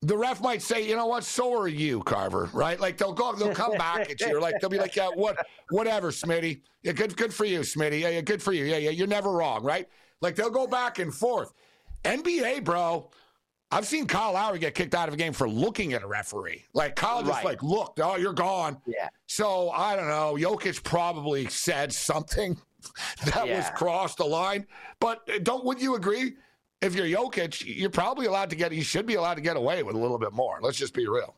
[0.00, 2.80] The ref might say, you know what, so are you, Carver, right?
[2.80, 4.40] Like they'll go, they'll come back at you.
[4.40, 6.62] Like they'll be like, yeah, what, whatever, Smitty.
[6.82, 8.00] Yeah, good, good for you, Smitty.
[8.00, 8.64] Yeah, yeah, good for you.
[8.64, 9.88] Yeah, yeah, you're never wrong, right?
[10.20, 11.52] Like they'll go back and forth.
[12.04, 13.10] NBA, bro.
[13.72, 16.64] I've seen Kyle Lowry get kicked out of a game for looking at a referee.
[16.72, 17.44] Like Kyle just Right.
[17.44, 18.80] like looked, oh, you're gone.
[18.86, 19.08] Yeah.
[19.26, 20.34] So I don't know.
[20.38, 22.56] Jokic probably said something
[23.24, 23.70] that was Yeah.
[23.72, 24.66] crossed the line.
[25.00, 26.36] But uh, don't would you agree?
[26.82, 28.70] If you're Jokic, you're probably allowed to get.
[28.70, 30.58] You should be allowed to get away with a little bit more.
[30.60, 31.34] Let's just be real.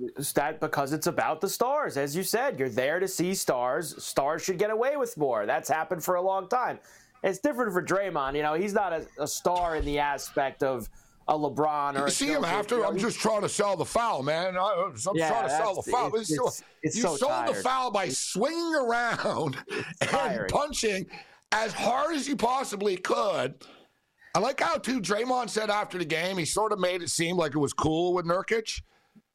[0.00, 2.58] It's that because it's about the stars, as you said.
[2.58, 4.02] You're there to see stars.
[4.02, 5.44] Stars should get away with more.
[5.44, 6.80] That's happened for a long time.
[7.22, 8.36] It's different for Draymond.
[8.36, 10.88] You know, he's not a, a star in the aspect of
[11.26, 11.98] a LeBron or.
[12.00, 12.76] You a see him after?
[12.76, 14.56] You know, I'm he- just trying to sell the foul, man.
[14.56, 16.06] I- I'm Yeah, trying to sell the foul.
[16.08, 19.56] it's- It's it's- you so sold the foul by swinging around
[20.00, 20.48] and tiring.
[20.48, 21.06] punching
[21.52, 23.54] as hard as you possibly could.
[24.34, 27.36] I like how too Draymond said after the game, he sort of made it seem
[27.36, 28.80] like it was cool with Nurkic.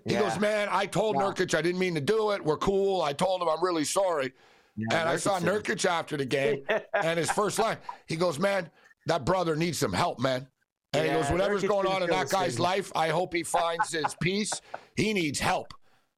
[0.06, 0.22] He Yeah.
[0.22, 1.24] goes, "Man, I told Yeah.
[1.24, 2.44] Nurkic I didn't mean to do it.
[2.44, 3.02] We're cool.
[3.02, 4.34] I told him I'm really sorry."
[4.76, 8.70] Yeah, and I saw Nurkic after the game, and his first line, he goes, "Man,
[9.08, 10.48] that brother needs some help, man."
[10.94, 13.92] And he goes, "Whatever's Nurkic going on in that guy's life, I hope he finds
[13.94, 14.52] his peace.
[14.96, 15.74] He needs help."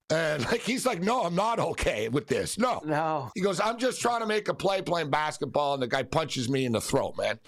[0.10, 2.58] And like he's like, "No, I'm not okay with this.
[2.58, 3.30] No, No.
[3.36, 6.48] He goes, "I'm just trying to make a play playing basketball, and the guy punches
[6.50, 7.40] me in the throat, man."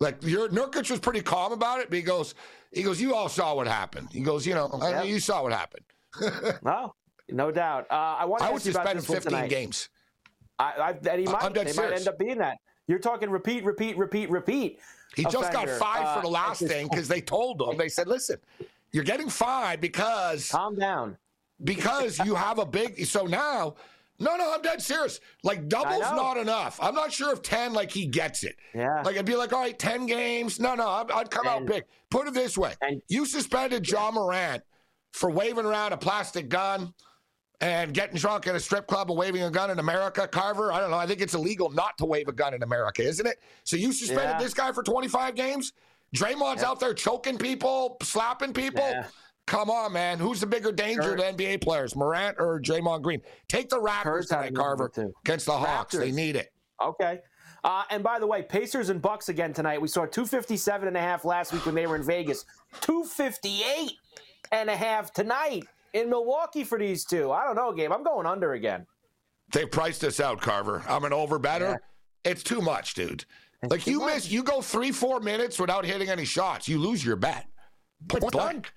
[0.00, 2.34] Like your Nurkic was pretty calm about it, but he goes,
[2.72, 5.02] "He goes, you all saw what happened." He goes, "You know, I- Yeah.
[5.02, 5.84] you saw what happened."
[6.64, 6.94] No,
[7.28, 7.86] no doubt.
[7.90, 9.50] Uh, I want to I would you about suspend him 15 tonight.
[9.50, 9.88] games.
[10.60, 11.42] I, I, and he might.
[11.42, 11.90] I'm dead they serious.
[11.90, 12.58] might end up being that.
[12.86, 14.80] You're talking repeat, repeat, repeat, repeat.
[15.16, 17.76] He just got five uh, for the last thing because they told him.
[17.76, 18.38] They said, "Listen,
[18.92, 21.16] you're getting five because Calm down.
[21.64, 23.76] because you have a big." So now,
[24.18, 25.20] no, no, I'm dead serious.
[25.42, 26.78] Like double's not enough.
[26.82, 28.56] I'm not sure if ten, like he gets it.
[28.74, 29.02] Yeah.
[29.02, 30.60] Like I'd be like, all right, ten games.
[30.60, 31.84] No, no, I'd, I'd come out big.
[32.10, 34.62] Put it this way: and- you suspended Ja Morant
[35.12, 36.92] for waving around a plastic gun.
[37.62, 40.72] And getting drunk at a strip club and waving a gun in America, Carver.
[40.72, 40.96] I don't know.
[40.96, 43.38] I think it's illegal not to wave a gun in America, isn't it?
[43.64, 44.38] So you suspended Yeah.
[44.38, 45.72] this guy for 25 games?
[46.16, 48.80] Draymond's out there choking people, slapping people.
[48.88, 49.06] Yeah.
[49.46, 50.18] Come on, man.
[50.18, 53.20] Who's the bigger danger to NBA players, Morant or Draymond Green?
[53.48, 54.90] Take the Raptors Kurt's tonight, Carver,
[55.24, 55.94] against the Hawks.
[55.96, 56.52] They need it.
[56.80, 57.20] Okay.
[57.62, 59.80] Uh, and by the way, Pacers and Bucks again tonight.
[59.82, 62.46] We saw 257 and a half last week when they were in Vegas.
[62.80, 63.92] 258
[64.52, 67.30] and a half tonight in Milwaukee for these two.
[67.32, 67.92] I don't know, Gabe.
[67.92, 68.86] I'm going under again.
[69.52, 70.82] They priced us out, Carver.
[70.88, 71.80] I'm an over better.
[72.24, 73.24] It's too much, dude.
[73.68, 74.14] like you much.
[74.14, 77.46] miss, you go three, four minutes without hitting any shots, you lose your bet.
[78.08, 78.72] Point blank.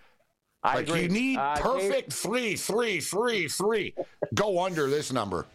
[0.63, 1.01] I Like agree.
[1.03, 3.93] you need Uh, Gabe- perfect three, three, three, three.
[4.33, 5.45] Go under this number.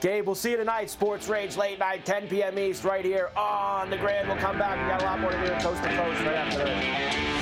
[0.00, 0.90] Gabe, we'll see you tonight.
[0.90, 2.58] Sports Rage late night, 10 p.m.
[2.58, 4.26] East, right here on the Grand.
[4.26, 4.76] We'll come back.
[4.82, 7.41] We got a lot more to do coast to coast right after this.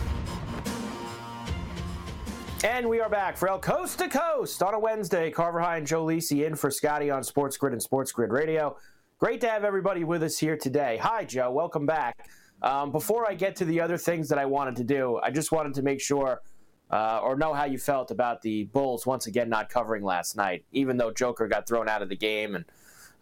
[2.63, 5.31] And we are back for El Coast to Coast on a Wednesday.
[5.31, 8.77] Carver High and Joe Lisi in for Scotty on Sports Grid and Sports Grid Radio.
[9.17, 10.97] Great to have everybody with us here today.
[11.01, 11.49] Hi, Joe.
[11.49, 12.29] Welcome back.
[12.61, 15.51] Um, before I get to the other things that I wanted to do, I just
[15.51, 16.43] wanted to make sure
[16.91, 20.63] uh, or know how you felt about the Bulls once again not covering last night,
[20.71, 22.65] even though Joker got thrown out of the game and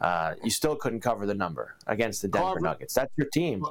[0.02, 2.94] uh, you still couldn't cover the number against the Denver Carver- Nuggets.
[2.94, 3.64] That's your team.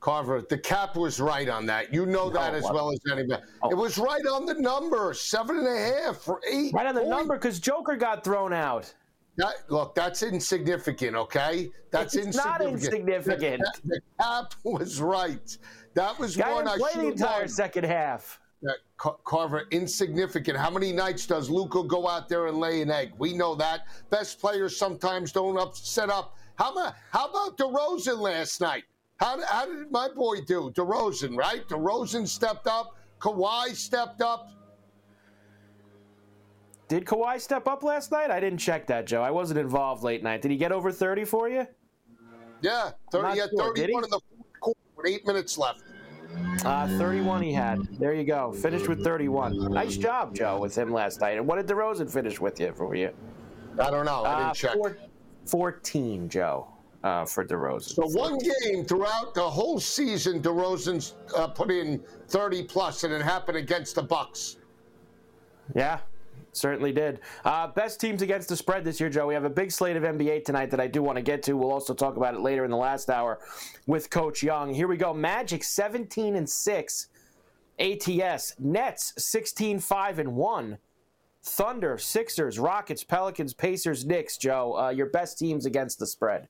[0.00, 1.92] Carver, the cap was right on that.
[1.92, 3.42] You know that No, as well as anybody.
[3.62, 3.70] Oh.
[3.70, 6.72] It was right on the number, seven and a half for eight.
[6.72, 8.92] Right on the number because Joker got thrown out.
[9.36, 11.70] That, look, that's insignificant, okay?
[11.90, 12.74] That's insignificant.
[12.74, 13.62] It's not insignificant.
[13.84, 15.58] The, the cap was right.
[15.94, 17.48] That was Guy one I play should the entire won.
[17.48, 18.40] second half.
[18.66, 18.72] Uh,
[19.04, 20.56] that Carver, insignificant.
[20.56, 23.12] How many nights does Luka go out there and lay an egg?
[23.18, 23.82] We know that.
[24.08, 26.34] Best players sometimes don't up, set up.
[26.54, 28.84] How about, how about DeRozan last night?
[29.18, 30.70] How, how did my boy do?
[30.74, 31.66] DeRozan, right?
[31.68, 32.96] DeRozan stepped up.
[33.20, 34.48] Kawhi stepped up.
[36.88, 38.30] Did Kawhi step up last night?
[38.30, 39.22] I didn't check that, Joe.
[39.22, 40.42] I wasn't involved late night.
[40.42, 41.66] Did he get over 30 for you?
[42.60, 43.74] Yeah, I'm 30, not he had sure.
[43.76, 43.94] 31 he?
[44.06, 45.82] in the fourth quarter with eight minutes left.
[46.64, 47.80] Uh, 31 he had.
[47.98, 48.52] There you go.
[48.52, 49.72] Finished with 31.
[49.72, 51.38] Nice job, Joe, with him last night.
[51.38, 53.10] And what did DeRozan finish with you for you?
[53.78, 54.22] I don't know.
[54.24, 54.74] I Uh, didn't check.
[54.74, 54.96] four-
[55.46, 56.68] 14, Joe,
[57.06, 57.94] uh, for DeRozan.
[57.94, 63.22] So one game throughout the whole season, DeRozan's uh, put in 30 plus, and it
[63.22, 64.56] happened against the Bucks.
[65.72, 66.00] Yeah,
[66.50, 67.20] certainly did.
[67.44, 69.28] Uh, best teams against the spread this year, Joe.
[69.28, 71.52] We have a big slate of NBA tonight that I do want to get to.
[71.56, 73.38] We'll also talk about it later in the last hour
[73.86, 74.74] with Coach Young.
[74.74, 75.14] Here we go.
[75.14, 77.08] Magic 17 and 6.
[77.78, 78.54] ATS.
[78.58, 80.78] Nets 16 5 and 1.
[81.42, 84.76] Thunder, Sixers, Rockets, Pelicans, Pacers, Knicks, Joe.
[84.76, 86.48] Uh, your best teams against the spread.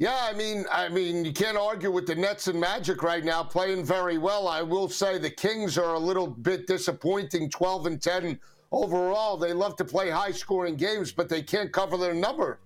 [0.00, 3.42] Yeah, I mean, I mean, you can't argue with the Nets and Magic right now
[3.42, 4.48] playing very well.
[4.48, 8.40] I will say the Kings are a little bit disappointing, 12 and 10
[8.72, 9.36] overall.
[9.36, 12.60] They love to play high-scoring games, but they can't cover their number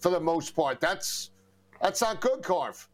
[0.00, 0.80] for the most part.
[0.80, 1.30] That's
[1.80, 2.88] that's not good, Carv.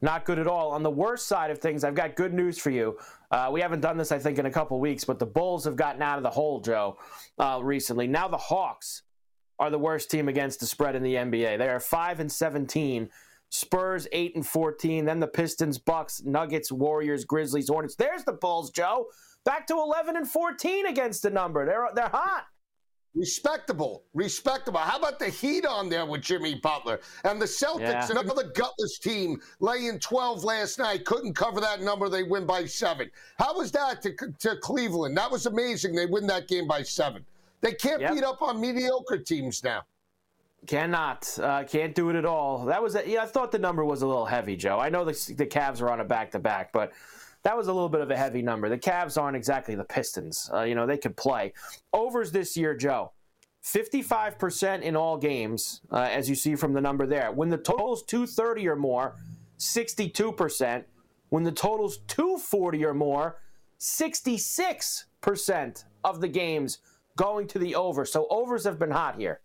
[0.00, 0.72] Not good at all.
[0.72, 2.98] On the worst side of things, I've got good news for you.
[3.30, 5.76] Uh, we haven't done this, I think, in a couple weeks, but the Bulls have
[5.76, 6.98] gotten out of the hole, Joe,
[7.38, 8.08] uh, recently.
[8.08, 9.02] Now the Hawks
[9.58, 11.58] are the worst team against the spread in the NBA.
[11.58, 13.10] They are five and seventeen.
[13.50, 15.04] Spurs eight and fourteen.
[15.04, 17.94] Then the Pistons, Bucks, Nuggets, Warriors, Grizzlies, Hornets.
[17.94, 19.08] There's the Bulls, Joe.
[19.44, 21.66] Back to eleven and fourteen against the number.
[21.66, 22.46] They're they're hot.
[23.14, 24.80] Respectable, respectable.
[24.80, 27.80] How about the Heat on there with Jimmy Butler and the Celtics?
[27.80, 28.08] Yeah.
[28.10, 31.04] Another gutless team laying 12 last night.
[31.04, 32.08] Couldn't cover that number.
[32.08, 33.10] They win by seven.
[33.38, 35.14] How was that to, to Cleveland?
[35.18, 35.94] That was amazing.
[35.94, 37.26] They win that game by seven.
[37.62, 38.12] They can't Yep.
[38.14, 39.82] beat up on mediocre teams now.
[40.66, 42.66] Cannot, uh, can't do it at all.
[42.66, 43.22] That was, a, yeah.
[43.22, 44.78] I thought the number was a little heavy, Joe.
[44.78, 46.92] I know the the Cavs are on a back to back, but
[47.42, 48.68] that was a little bit of a heavy number.
[48.68, 50.48] The Cavs aren't exactly the Pistons.
[50.52, 51.52] Uh, you know, they could play
[51.92, 53.10] overs this year, Joe.
[53.60, 57.32] Fifty-five percent in all games, uh, as you see from the number there.
[57.32, 59.16] When the total's two thirty or more,
[59.56, 60.84] sixty-two percent.
[61.30, 63.38] When the total's two forty or more,
[63.78, 66.78] sixty-six percent of the games
[67.16, 68.04] going to the over.
[68.04, 69.40] So overs have been hot here.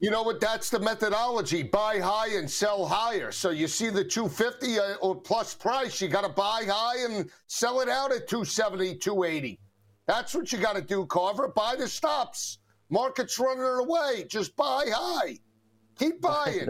[0.00, 0.40] You know what?
[0.40, 3.30] That's the methodology: buy high and sell higher.
[3.30, 7.30] So you see the 250 uh, or plus price, you got to buy high and
[7.46, 9.60] sell it out at 270, 280.
[10.08, 11.48] That's what you got to do, Carver.
[11.48, 12.58] Buy the stops.
[12.90, 14.24] Market's running away.
[14.28, 15.38] Just buy high.
[15.98, 16.68] Keep buying.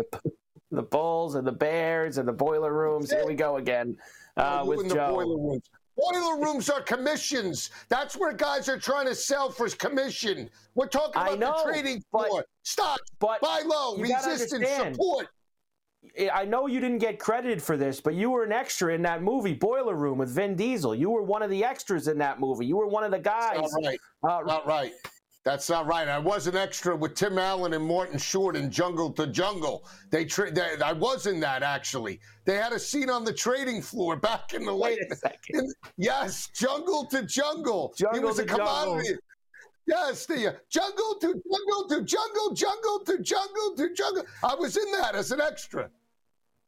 [0.71, 3.11] the Bulls and the Bears and the boiler rooms.
[3.11, 3.97] Here we go again
[4.37, 5.59] uh, with Joe.
[5.97, 6.69] Boiler rooms.
[6.71, 7.71] Are commissions.
[7.89, 10.49] That's where guys are trying to sell for commission.
[10.75, 12.45] We're talking about know, the trading but- floor.
[12.63, 13.01] Stop.
[13.19, 13.97] but buy low.
[13.97, 14.53] Resistance.
[14.53, 14.95] understand.
[14.95, 15.29] Support.
[16.33, 19.23] I know you didn't get credited for this, but you were an extra in that
[19.23, 20.95] movie, Boiler Room, with Vin Diesel.
[20.97, 22.67] You were one of the extras in that movie.
[22.67, 23.61] You were one of the guys.
[23.61, 23.99] Not right.
[24.23, 24.93] Uh, not right.
[25.45, 26.07] That's not right.
[26.07, 29.89] I was an extra with Tim Allen and Martin Short in Jungle to Jungle.
[30.11, 32.21] They, tra- they I was in that actually.
[32.45, 34.99] They had a scene on the trading floor back in the late.
[35.01, 35.41] Wait a second.
[35.61, 37.93] in- yes, Jungle to Jungle.
[37.97, 39.01] he Jungle was a to Jungle.
[39.87, 44.25] Yes, the uh, jungle to jungle to jungle, jungle to jungle to jungle.
[44.45, 45.91] I was in that as an extra.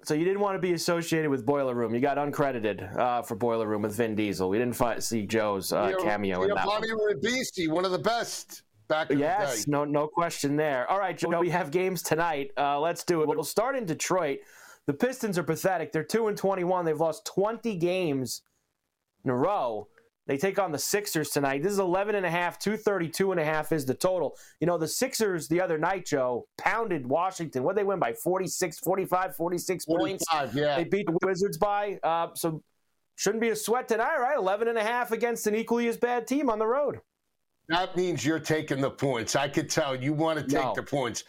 [0.05, 1.95] So you didn't want to be associated with Boiler Room.
[1.95, 4.51] You got uncredited uh, for Boiler Room with Vin Diesel.
[4.51, 6.65] We didn't fi- see Joe's uh, cameo in that.
[6.65, 9.71] Giovanni Ribisi, one of the best back in yes, the day.
[9.71, 10.91] no, no question there.
[10.91, 12.51] All right, Joe, we have games tonight.
[12.59, 13.29] Uh, let's do it.
[13.29, 14.41] We'll start in Detroit.
[14.87, 15.91] The Pistons are pathetic.
[15.91, 16.85] They're two and twenty-one.
[16.85, 18.43] They've lost twenty games
[19.25, 19.89] in a row.
[20.27, 21.63] They take on the Sixers tonight.
[21.63, 24.37] This is 11 and a half, 232 and a half is the total.
[24.61, 27.63] You know, the Sixers the other night, Joe, pounded Washington.
[27.63, 30.25] What they win by 46, 45, 46 points.
[30.55, 30.77] yeah.
[30.77, 31.99] They beat the Wizards by.
[32.03, 32.63] Uh, so
[33.17, 34.39] shouldn't be a sweat tonight, right?
[34.39, 37.01] 11 and a half against an equally as bad team on the road.
[37.69, 39.37] That means you're taking the points.
[39.37, 40.73] I could tell you want to take No.
[40.75, 41.25] the points.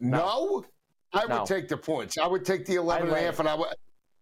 [0.00, 0.64] No,
[1.12, 1.44] I would No.
[1.46, 2.16] take the points.
[2.18, 3.68] I would take the 11 and a half, and I would,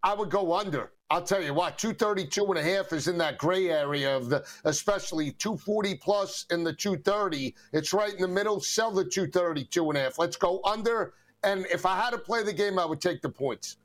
[0.02, 0.92] I would go under.
[1.08, 4.44] I'll tell you what, 232 and a half is in that gray area of the,
[4.64, 7.54] especially 240 plus in the 230.
[7.72, 8.60] It's right in the middle.
[8.60, 10.18] Sell the 232 and a half.
[10.18, 11.14] Let's go under.
[11.44, 13.76] And if I had to play the game, I would take the points.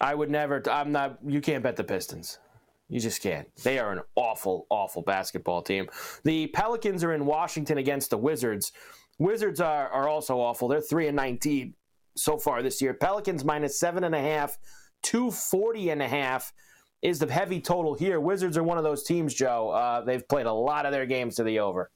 [0.00, 0.62] I would never.
[0.70, 1.18] I'm not.
[1.26, 2.38] You can't bet the Pistons.
[2.88, 3.48] You just can't.
[3.64, 5.88] They are an awful, awful basketball team.
[6.24, 8.72] The Pelicans are in Washington against the Wizards.
[9.18, 10.68] Wizards are, are also awful.
[10.68, 11.74] They're three and nineteen
[12.16, 12.94] so far this year.
[12.94, 14.58] Pelicans minus seven and a half,
[15.02, 16.52] two forty and a half
[17.02, 18.20] is the heavy total here.
[18.20, 19.70] Wizards are one of those teams, Joe.
[19.70, 21.90] Uh, they've played a lot of their games to the over.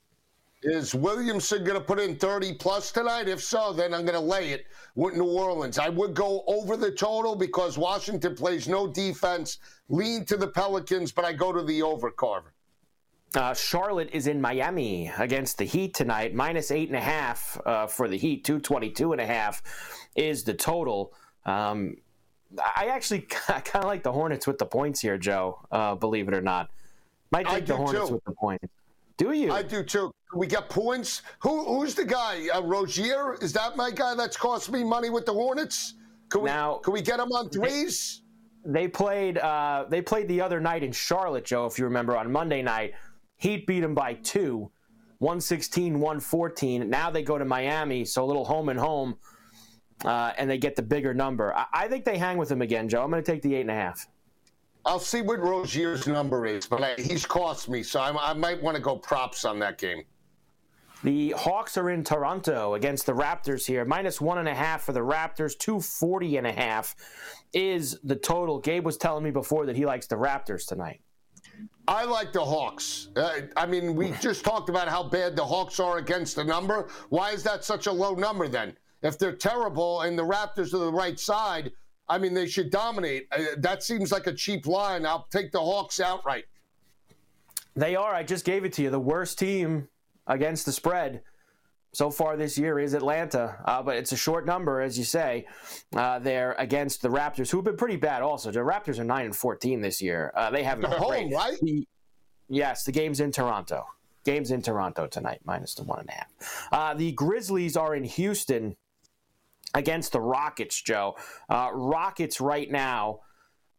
[0.65, 3.27] Is Williamson going to put in 30 plus tonight?
[3.27, 5.77] If so, then I'm going to lay it with New Orleans.
[5.77, 9.59] I would go over the total because Washington plays no defense.
[9.89, 12.55] Lean to the Pelicans, but I go to the over, Carver.
[13.35, 16.33] Uh, Charlotte is in Miami against the Heat tonight.
[16.33, 18.45] Minus eight and a half uh, for the Heat.
[18.45, 19.63] 222 and a half
[20.15, 21.13] is the total.
[21.45, 21.97] Um,
[22.59, 25.59] I actually kind of like the Hornets with the points here, Joe.
[25.71, 26.71] Uh, believe it or not,
[27.31, 28.15] might I take the Hornets too.
[28.15, 28.67] with the points.
[29.17, 29.53] Do you?
[29.53, 30.13] I do too.
[30.35, 31.23] We got points.
[31.41, 32.49] Who, who's the guy?
[32.55, 33.37] Uh, Rozier?
[33.43, 35.95] Is that my guy that's cost me money with the Hornets?
[36.31, 38.23] Can we, Now- can we get him on threes?
[38.65, 39.39] They played.
[39.39, 41.67] Uh, they played the other night in Charlotte, Joe.
[41.67, 42.95] If you remember, on Monday night,
[43.37, 44.71] Heat beat them by two,
[45.19, 46.89] 116, 114.
[46.89, 49.17] Now they go to Miami, so a little home and home,
[50.05, 51.55] uh, and they get the bigger number.
[51.55, 53.03] I, I think they hang with them again, Joe.
[53.03, 54.07] I'm going to take the eight and a half.
[54.85, 58.61] I'll see what Rozier's number is, but I, he's cost me, so I, I might
[58.61, 60.03] want to go props on that game.
[61.05, 63.85] The Hawks are in Toronto against the Raptors here.
[63.85, 65.59] Minus one and a half for the Raptors.
[65.59, 66.95] 240 and a half
[67.53, 68.61] is the total.
[68.61, 71.01] Gabe was telling me before that he likes the Raptors tonight.
[71.89, 73.09] I like the Hawks.
[73.17, 76.89] Uh, I mean, we just talked about how bad the Hawks are against the number.
[77.09, 78.77] Why is that such a low number then?
[79.03, 81.73] If they're terrible and the Raptors are the right side,
[82.09, 83.27] I mean, they should dominate.
[83.33, 85.07] Uh, that seems like a cheap line.
[85.07, 86.45] I'll take the Hawks outright.
[87.75, 88.15] They are.
[88.15, 88.91] I just gave it to you.
[88.91, 89.89] The worst team
[90.27, 91.23] against the spread
[91.95, 95.47] so far this year is Atlanta, uh, but it's a short number, as you say.
[95.95, 98.23] Uh, they're against the Raptors, who have been pretty bad.
[98.23, 100.33] Also, the Raptors are nine and fourteen this year.
[100.35, 101.59] Uh, they haven't They're home, right?
[101.61, 101.87] The-
[102.49, 103.87] yes, the game's in Toronto.
[104.25, 106.69] Game's in Toronto tonight, minus the one and a half.
[106.71, 108.77] Uh, the Grizzlies are in Houston
[109.75, 110.81] against the Rockets.
[110.81, 111.17] Joe,
[111.49, 113.21] uh, Rockets right now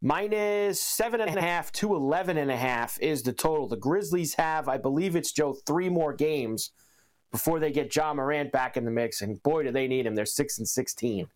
[0.03, 3.67] minus seven and a half to eleven and a half is the total.
[3.67, 6.71] The Grizzlies have, I believe it's Joe, three more games
[7.31, 10.13] before they get Ja Morant back in the mix, and boy, do they need him.
[10.13, 11.29] They're six and sixteen.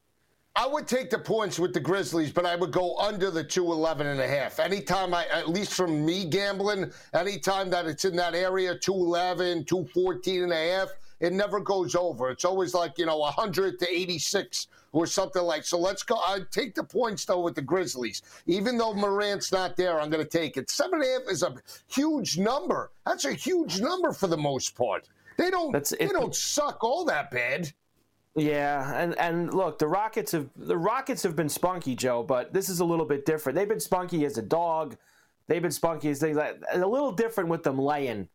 [0.57, 4.07] I would take the points with the Grizzlies, but I would go under the 211
[4.07, 4.59] and a half.
[4.59, 10.43] Anytime I, at least from me gambling, anytime that it's in that area, 211, 214
[10.43, 10.89] and a half,
[11.20, 12.30] it never goes over.
[12.30, 15.63] It's always like, you know, 100 to 86 or something like.
[15.65, 16.15] So let's go.
[16.18, 18.22] I'd take the points though with the Grizzlies.
[18.45, 20.70] Even though Morant's not there, I'm going to take it.
[20.70, 21.53] Seven and a half is a
[21.88, 22.91] huge number.
[23.05, 25.07] That's a huge number for the most part.
[25.38, 27.72] They don't, That's- they it- don't suck all that bad.
[28.36, 32.70] Yeah, and and look, the Rockets have the Rockets have been spunky, Joe, but this
[32.70, 33.55] is a little bit different.
[33.55, 34.95] They've been spunky as a dog.
[35.47, 38.30] They've been spunky as things like a little different with them laying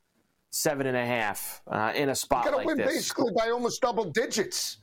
[0.53, 2.51] seven and a half uh, in a spot like that.
[2.51, 2.95] Got to like win this.
[2.95, 4.79] basically by almost double digits.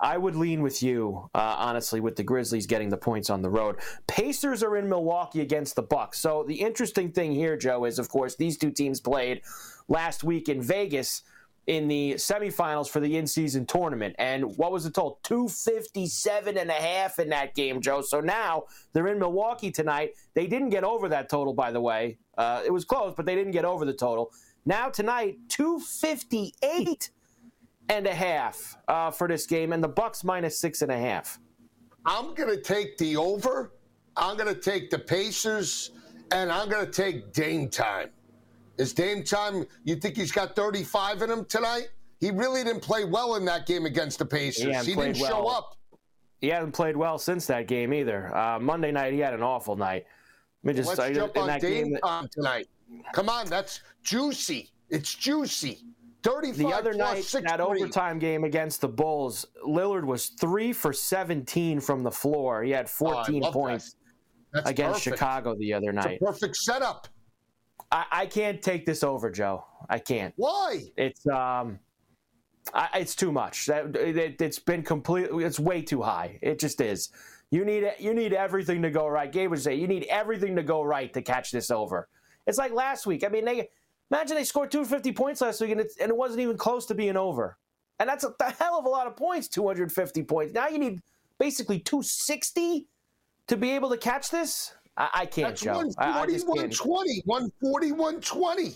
[0.00, 3.50] I would lean with you, uh, honestly, with the Grizzlies getting the points on the
[3.50, 3.76] road.
[4.06, 6.18] Pacers are in Milwaukee against the Bucks.
[6.18, 9.42] So the interesting thing here, Joe, is of course these two teams played
[9.88, 11.22] last week in Vegas
[11.68, 14.16] in the semifinals for the in-season tournament.
[14.18, 15.20] And what was the total?
[15.22, 18.00] 257 and a half in that game, Joe.
[18.00, 18.64] So now
[18.94, 20.12] they're in Milwaukee tonight.
[20.32, 22.16] They didn't get over that total, by the way.
[22.38, 24.32] Uh, it was close, but they didn't get over the total.
[24.68, 27.10] Now tonight, 258
[27.88, 31.40] and a half uh, for this game, and the Bucks minus six and a half.
[32.04, 33.72] I'm going to take the over.
[34.14, 35.92] I'm going to take the Pacers,
[36.32, 38.10] and I'm going to take Dame time.
[38.76, 39.64] Is Dame time?
[39.84, 41.88] You think he's got 35 in him tonight?
[42.20, 44.66] He really didn't play well in that game against the Pacers.
[44.66, 45.78] Yeah, he didn't show up.
[46.42, 48.36] he hasn't played well since that game either.
[48.36, 50.04] Uh, Monday night, he had an awful night.
[50.62, 52.68] Let me just Let's jump in on that Dame game that- time tonight.
[53.12, 54.70] Come on, that's juicy.
[54.90, 55.80] It's juicy.
[56.22, 57.64] 35 the other night, that three.
[57.64, 62.62] overtime game against the Bulls, Lillard was three for 17 from the floor.
[62.64, 63.52] He had 14 love that.
[63.52, 63.96] points
[64.52, 65.18] That's against perfect.
[65.18, 66.20] Chicago the other night.
[66.20, 67.08] perfect setup.
[67.90, 69.64] I, I can't take this over, Joe.
[69.88, 70.34] I can't.
[70.36, 70.82] Why?
[70.96, 71.78] It's um,
[72.74, 73.66] I, it's too much.
[73.66, 75.44] That it, it's been completely.
[75.44, 76.38] It's way too high.
[76.42, 77.10] It just is.
[77.50, 79.30] You need you need everything to go right.
[79.30, 82.08] Gabe would say you need everything to go right to catch this over.
[82.48, 83.24] It's like last week.
[83.24, 83.68] I mean, they
[84.10, 86.94] imagine they scored 250 points last week and it, and it wasn't even close to
[86.94, 87.58] being over.
[88.00, 89.48] And that's a hell of a lot of points.
[89.48, 90.54] 250 points.
[90.54, 91.00] Now you need
[91.38, 92.86] basically 260
[93.48, 94.74] to be able to catch this.
[94.96, 95.74] I, I can't, That's Joe.
[95.74, 98.74] 140, I, I 120, 140, 120.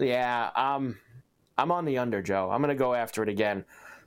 [0.00, 0.96] Yeah, um,
[1.58, 2.50] I'm on the under, Joe.
[2.50, 3.64] I'm going to go after it again,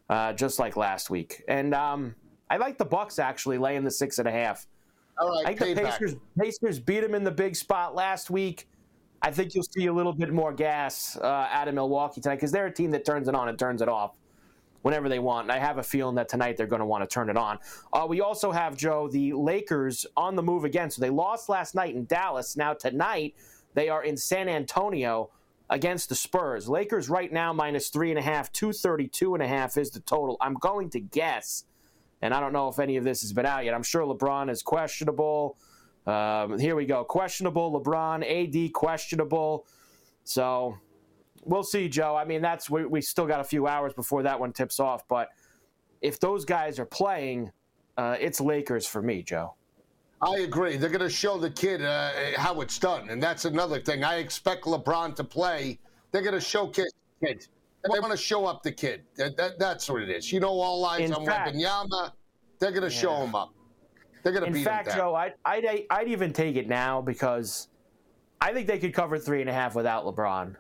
[0.10, 1.43] uh, just like last week.
[1.48, 2.16] And um,
[2.50, 4.68] I like the Bucks actually laying the six and a half.
[5.20, 5.84] All right, I think the.
[5.84, 8.68] Pacers, Pacers beat them in the big spot last week.
[9.22, 12.51] I think you'll see a little bit more gas uh, out of Milwaukee tonight because
[12.51, 14.18] they're a team that turns it on and turns it off
[14.84, 15.45] whenever they want.
[15.45, 17.57] And I have a feeling that tonight they're going to want to turn it on.
[17.91, 20.89] Uh, we also have, Joe, the Lakers on the move again.
[20.91, 22.55] So they lost last night in Dallas.
[22.55, 23.36] Now tonight
[23.74, 25.32] they are in San Antonio
[25.70, 26.70] against the Spurs.
[26.70, 30.38] Lakers right now minus three and a half, 232 and a half is the total.
[30.39, 31.65] I'm going to guess,
[32.22, 33.74] and I don't know if any of this has been out yet.
[33.74, 35.57] I'm sure LeBron is questionable.
[36.08, 37.03] Um, here we go.
[37.03, 39.66] Questionable LeBron, AD questionable.
[40.24, 40.78] So
[41.43, 42.16] we'll see, Joe.
[42.16, 45.08] I mean, that's we, we still got a few hours before that one tips off.
[45.08, 45.30] But
[46.01, 47.51] if those guys are playing,
[47.97, 49.53] uh, it's Lakers for me, Joe.
[50.22, 50.78] I agree.
[50.78, 54.03] They're going to show the kid uh, how it's done, and that's another thing.
[54.03, 55.78] I expect LeBron to play.
[56.12, 56.91] They're going to showcase
[57.22, 57.47] the kid.
[57.93, 59.03] They want to show up the kid.
[59.18, 60.32] That, that- that's what it is.
[60.32, 62.12] You know, all eyes In on fact- Wembanyama.
[62.60, 63.26] They're going to show Yeah.
[63.26, 63.53] him up.
[64.28, 64.97] They're going to In beat fact, him down.
[64.97, 67.69] Joe, I'd, I'd, I'd even take it now because
[68.41, 70.53] I think they could cover three and a half without LeBron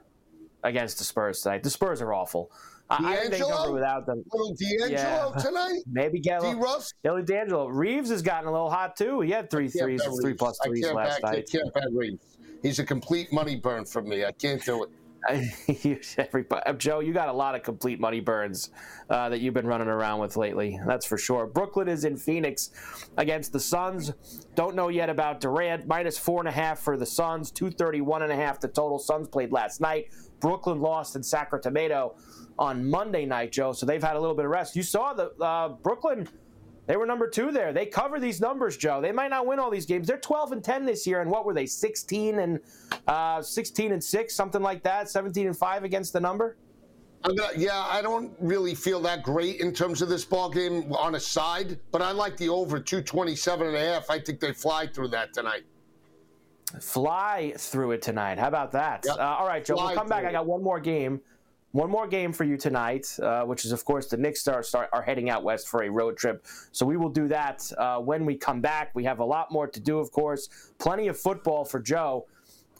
[0.63, 1.63] against the Spurs tonight.
[1.63, 2.49] The Spurs are awful.
[2.89, 3.57] I, I think they D'Angelo?
[3.57, 4.23] cover without them.
[4.31, 5.81] Little D'Angelo tonight?
[5.91, 6.39] Maybe get.
[6.43, 6.93] D-Russ?
[7.03, 7.67] Billy D'Angelo.
[7.67, 9.19] Reaves has gotten a little hot too.
[9.19, 11.45] He had three threes, three I threes last back, night.
[11.49, 12.37] I can't bet Reaves.
[12.61, 14.23] He's a complete money burn for me.
[14.23, 14.89] I can't do it.
[16.17, 18.69] Everybody, Joe, you got a lot of complete money burns
[19.09, 20.79] uh, that you've been running around with lately.
[20.87, 21.45] That's for sure.
[21.45, 22.71] Brooklyn is in Phoenix
[23.17, 24.13] against the Suns.
[24.55, 25.85] Don't know yet about Durant.
[25.85, 27.51] Minus four and a half for the Suns.
[27.51, 28.59] Two thirty-one and a half.
[28.59, 28.99] The total.
[28.99, 30.07] Suns played last night.
[30.39, 32.15] Brooklyn lost in Sacramento
[32.57, 33.73] on Monday night, Joe.
[33.73, 34.75] So they've had a little bit of rest.
[34.75, 36.27] You saw the uh, Brooklyn.
[36.87, 37.73] They were number two there.
[37.73, 39.01] They cover these numbers, Joe.
[39.01, 40.07] They might not win all these games.
[40.07, 41.65] They're 12 and 10 this year, and what were they?
[41.65, 42.59] 16 and
[43.07, 45.09] uh, 16 and six, something like that.
[45.09, 46.55] 17 and five against the number.
[47.23, 51.15] I'm yeah, I don't really feel that great in terms of this ball game on
[51.15, 54.09] a side, but I like the over 227 and a half.
[54.09, 55.63] I think they fly through that tonight.
[56.79, 58.37] Fly through it tonight.
[58.37, 59.03] How about that?
[59.05, 59.17] Yep.
[59.17, 59.75] Uh, all right, Joe.
[59.75, 60.21] Fly we'll come back.
[60.21, 61.21] through I got one more game.
[61.77, 64.89] One more game for you tonight, uh, which is, of course, the Knicks are, start,
[64.93, 66.43] are heading out west for a road trip.
[66.71, 68.95] So we will do that uh, when we come back.
[68.95, 70.49] We have a lot more to do, of course.
[70.79, 72.25] Plenty of football for Joe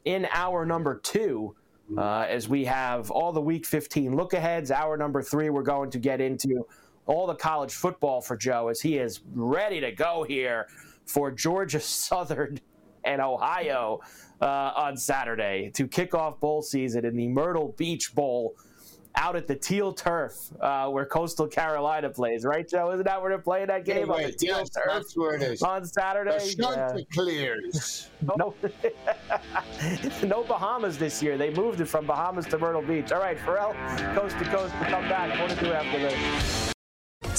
[0.06, 1.56] in hour number two,
[1.96, 4.72] uh, as we have all the Week 15 look aheads.
[4.72, 6.66] Hour number three, we're going to get into
[7.06, 10.70] all the college football for Joe as he is ready to go here
[11.06, 12.60] for Georgia Southern
[13.04, 14.00] and Ohio
[14.42, 18.56] uh, on Saturday to kick off bowl season in the Myrtle Beach Bowl
[19.18, 22.92] out at the teal turf uh, where Coastal Carolina plays, right, Joe?
[22.92, 25.42] Isn't that where they're playing that game on the teal yes, turf that's where it
[25.42, 25.62] is.
[25.62, 26.38] on Saturday?
[26.38, 26.76] The Yeah.
[26.88, 28.10] Chanticleers.
[28.38, 28.54] No,
[30.24, 31.38] no Bahamas this year.
[31.38, 33.12] They moved it from Bahamas to Myrtle Beach.
[33.12, 33.74] All right, Ferrall,
[34.16, 34.74] coast to coast.
[34.80, 35.40] We'll come back.
[35.40, 36.74] What to do after this?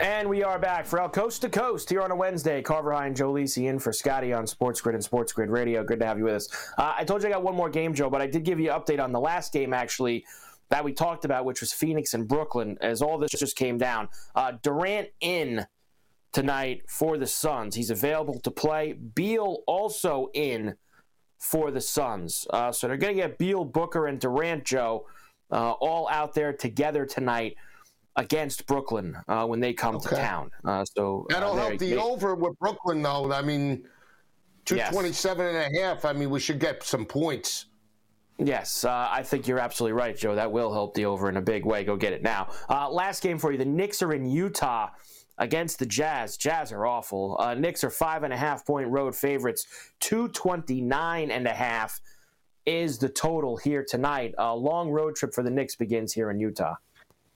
[0.00, 2.60] And we are back for El Coast to Coast here on a Wednesday.
[2.60, 5.84] Carver High and Joe Lisi in for Scotty on Sports Grid and Sports Grid Radio.
[5.84, 6.48] Good to have you with us.
[6.76, 8.72] Uh, I told you I got one more game, Joe, but I did give you
[8.72, 10.24] an update on the last game, actually,
[10.68, 14.08] that we talked about, which was Phoenix and Brooklyn, as all this just came down.
[14.34, 15.64] Uh, Durant in
[16.32, 17.76] tonight for the Suns.
[17.76, 18.94] He's available to play.
[18.94, 20.74] Beal also in
[21.38, 22.48] for the Suns.
[22.50, 25.06] Uh, so they're going to get Beal, Booker, and Durant, Joe,
[25.52, 27.54] uh, all out there together tonight
[28.16, 30.10] against Brooklyn uh, when they come Okay.
[30.10, 30.50] to town.
[30.64, 33.32] Uh, so That'll uh, help the they- over with Brooklyn, though.
[33.32, 33.84] I mean,
[34.64, 36.04] 227 and a half.
[36.04, 37.66] I mean, we should get some points.
[38.38, 40.34] Yes, uh, I think you're absolutely right, Joe.
[40.34, 41.84] That will help the over in a big way.
[41.84, 42.48] Go get it now.
[42.68, 43.58] Uh, last game for you.
[43.58, 44.88] The Knicks are in Utah
[45.38, 46.36] against the Jazz.
[46.36, 47.36] Jazz are awful.
[47.38, 49.66] Uh, Knicks are five and a half point road favorites.
[50.00, 52.00] 229 and a half
[52.66, 54.34] is the total here tonight.
[54.38, 56.74] A long road trip for the Knicks begins here in Utah.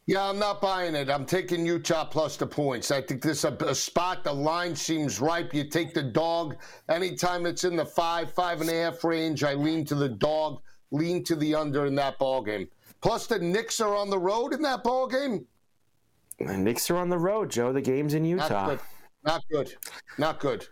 [0.09, 1.11] Yeah, I'm not buying it.
[1.11, 2.91] I'm taking Utah plus the points.
[2.91, 4.25] I think this is a, a spot.
[4.25, 5.53] The line seems ripe.
[5.53, 6.57] You take the dog.
[6.89, 10.63] Anytime it's in the five, five and a half range, I lean to the dog,
[10.93, 12.69] lean to the under in that ball game.
[13.03, 15.45] Plus, the Knicks are on the road in that ball game.
[16.39, 17.75] The Knicks are on the road, Joe.
[17.75, 18.67] The game's in Not Utah.
[18.67, 18.81] good.
[19.25, 19.75] Not good.
[20.17, 20.67] Not good.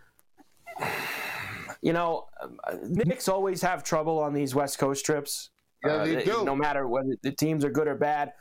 [1.83, 2.47] You know, uh,
[2.81, 5.51] Knicks always have trouble on these West Coast trips.
[5.85, 6.43] Yeah, they do.
[6.43, 8.33] No matter whether the teams are good or bad.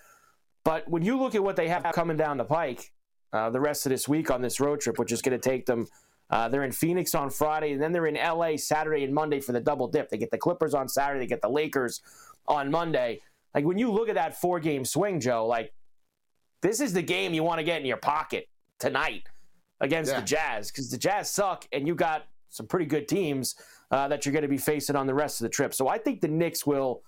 [0.67, 2.93] But when you look at what they have coming down the pike
[3.33, 5.65] uh, the rest of this week on this road trip, which is going to take
[5.65, 5.87] them,
[6.31, 9.53] uh, they're in Phoenix on Friday, and then they're in LA Saturday and Monday for
[9.53, 10.11] the double dip.
[10.11, 12.03] They get the Clippers on Saturday, they get the Lakers
[12.49, 13.21] on Monday.
[13.55, 15.73] Like when you look at that four game swing, Joe, like
[16.63, 18.49] this is the game you want to get in your pocket
[18.81, 19.23] tonight
[19.81, 20.19] against Yeah.
[20.19, 23.55] the Jazz because the Jazz suck, and you got some pretty good teams
[23.93, 25.73] uh, that you're going to be facing on the rest of the trip.
[25.75, 27.03] So I think the Knicks will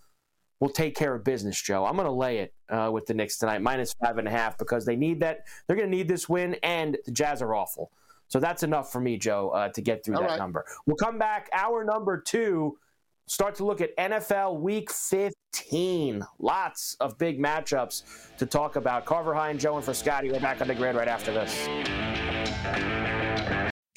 [0.60, 1.84] will take care of business, Joe.
[1.84, 4.58] I'm going to lay it uh, with the Knicks tonight, minus five and a half,
[4.58, 5.46] because they need that.
[5.66, 7.90] They're going to need this win, and the Jazz are awful.
[8.28, 10.38] So that's enough for me, Joe, uh, to get through All that right.
[10.38, 10.64] number.
[10.86, 11.48] We'll come back.
[11.52, 12.78] Hour number two.
[13.26, 16.24] Start to look at NFL Week 15.
[16.38, 19.04] Lots of big matchups to talk about.
[19.04, 20.32] Carver High and Joe and for Scotty.
[20.32, 23.17] We're back on the grid right after this.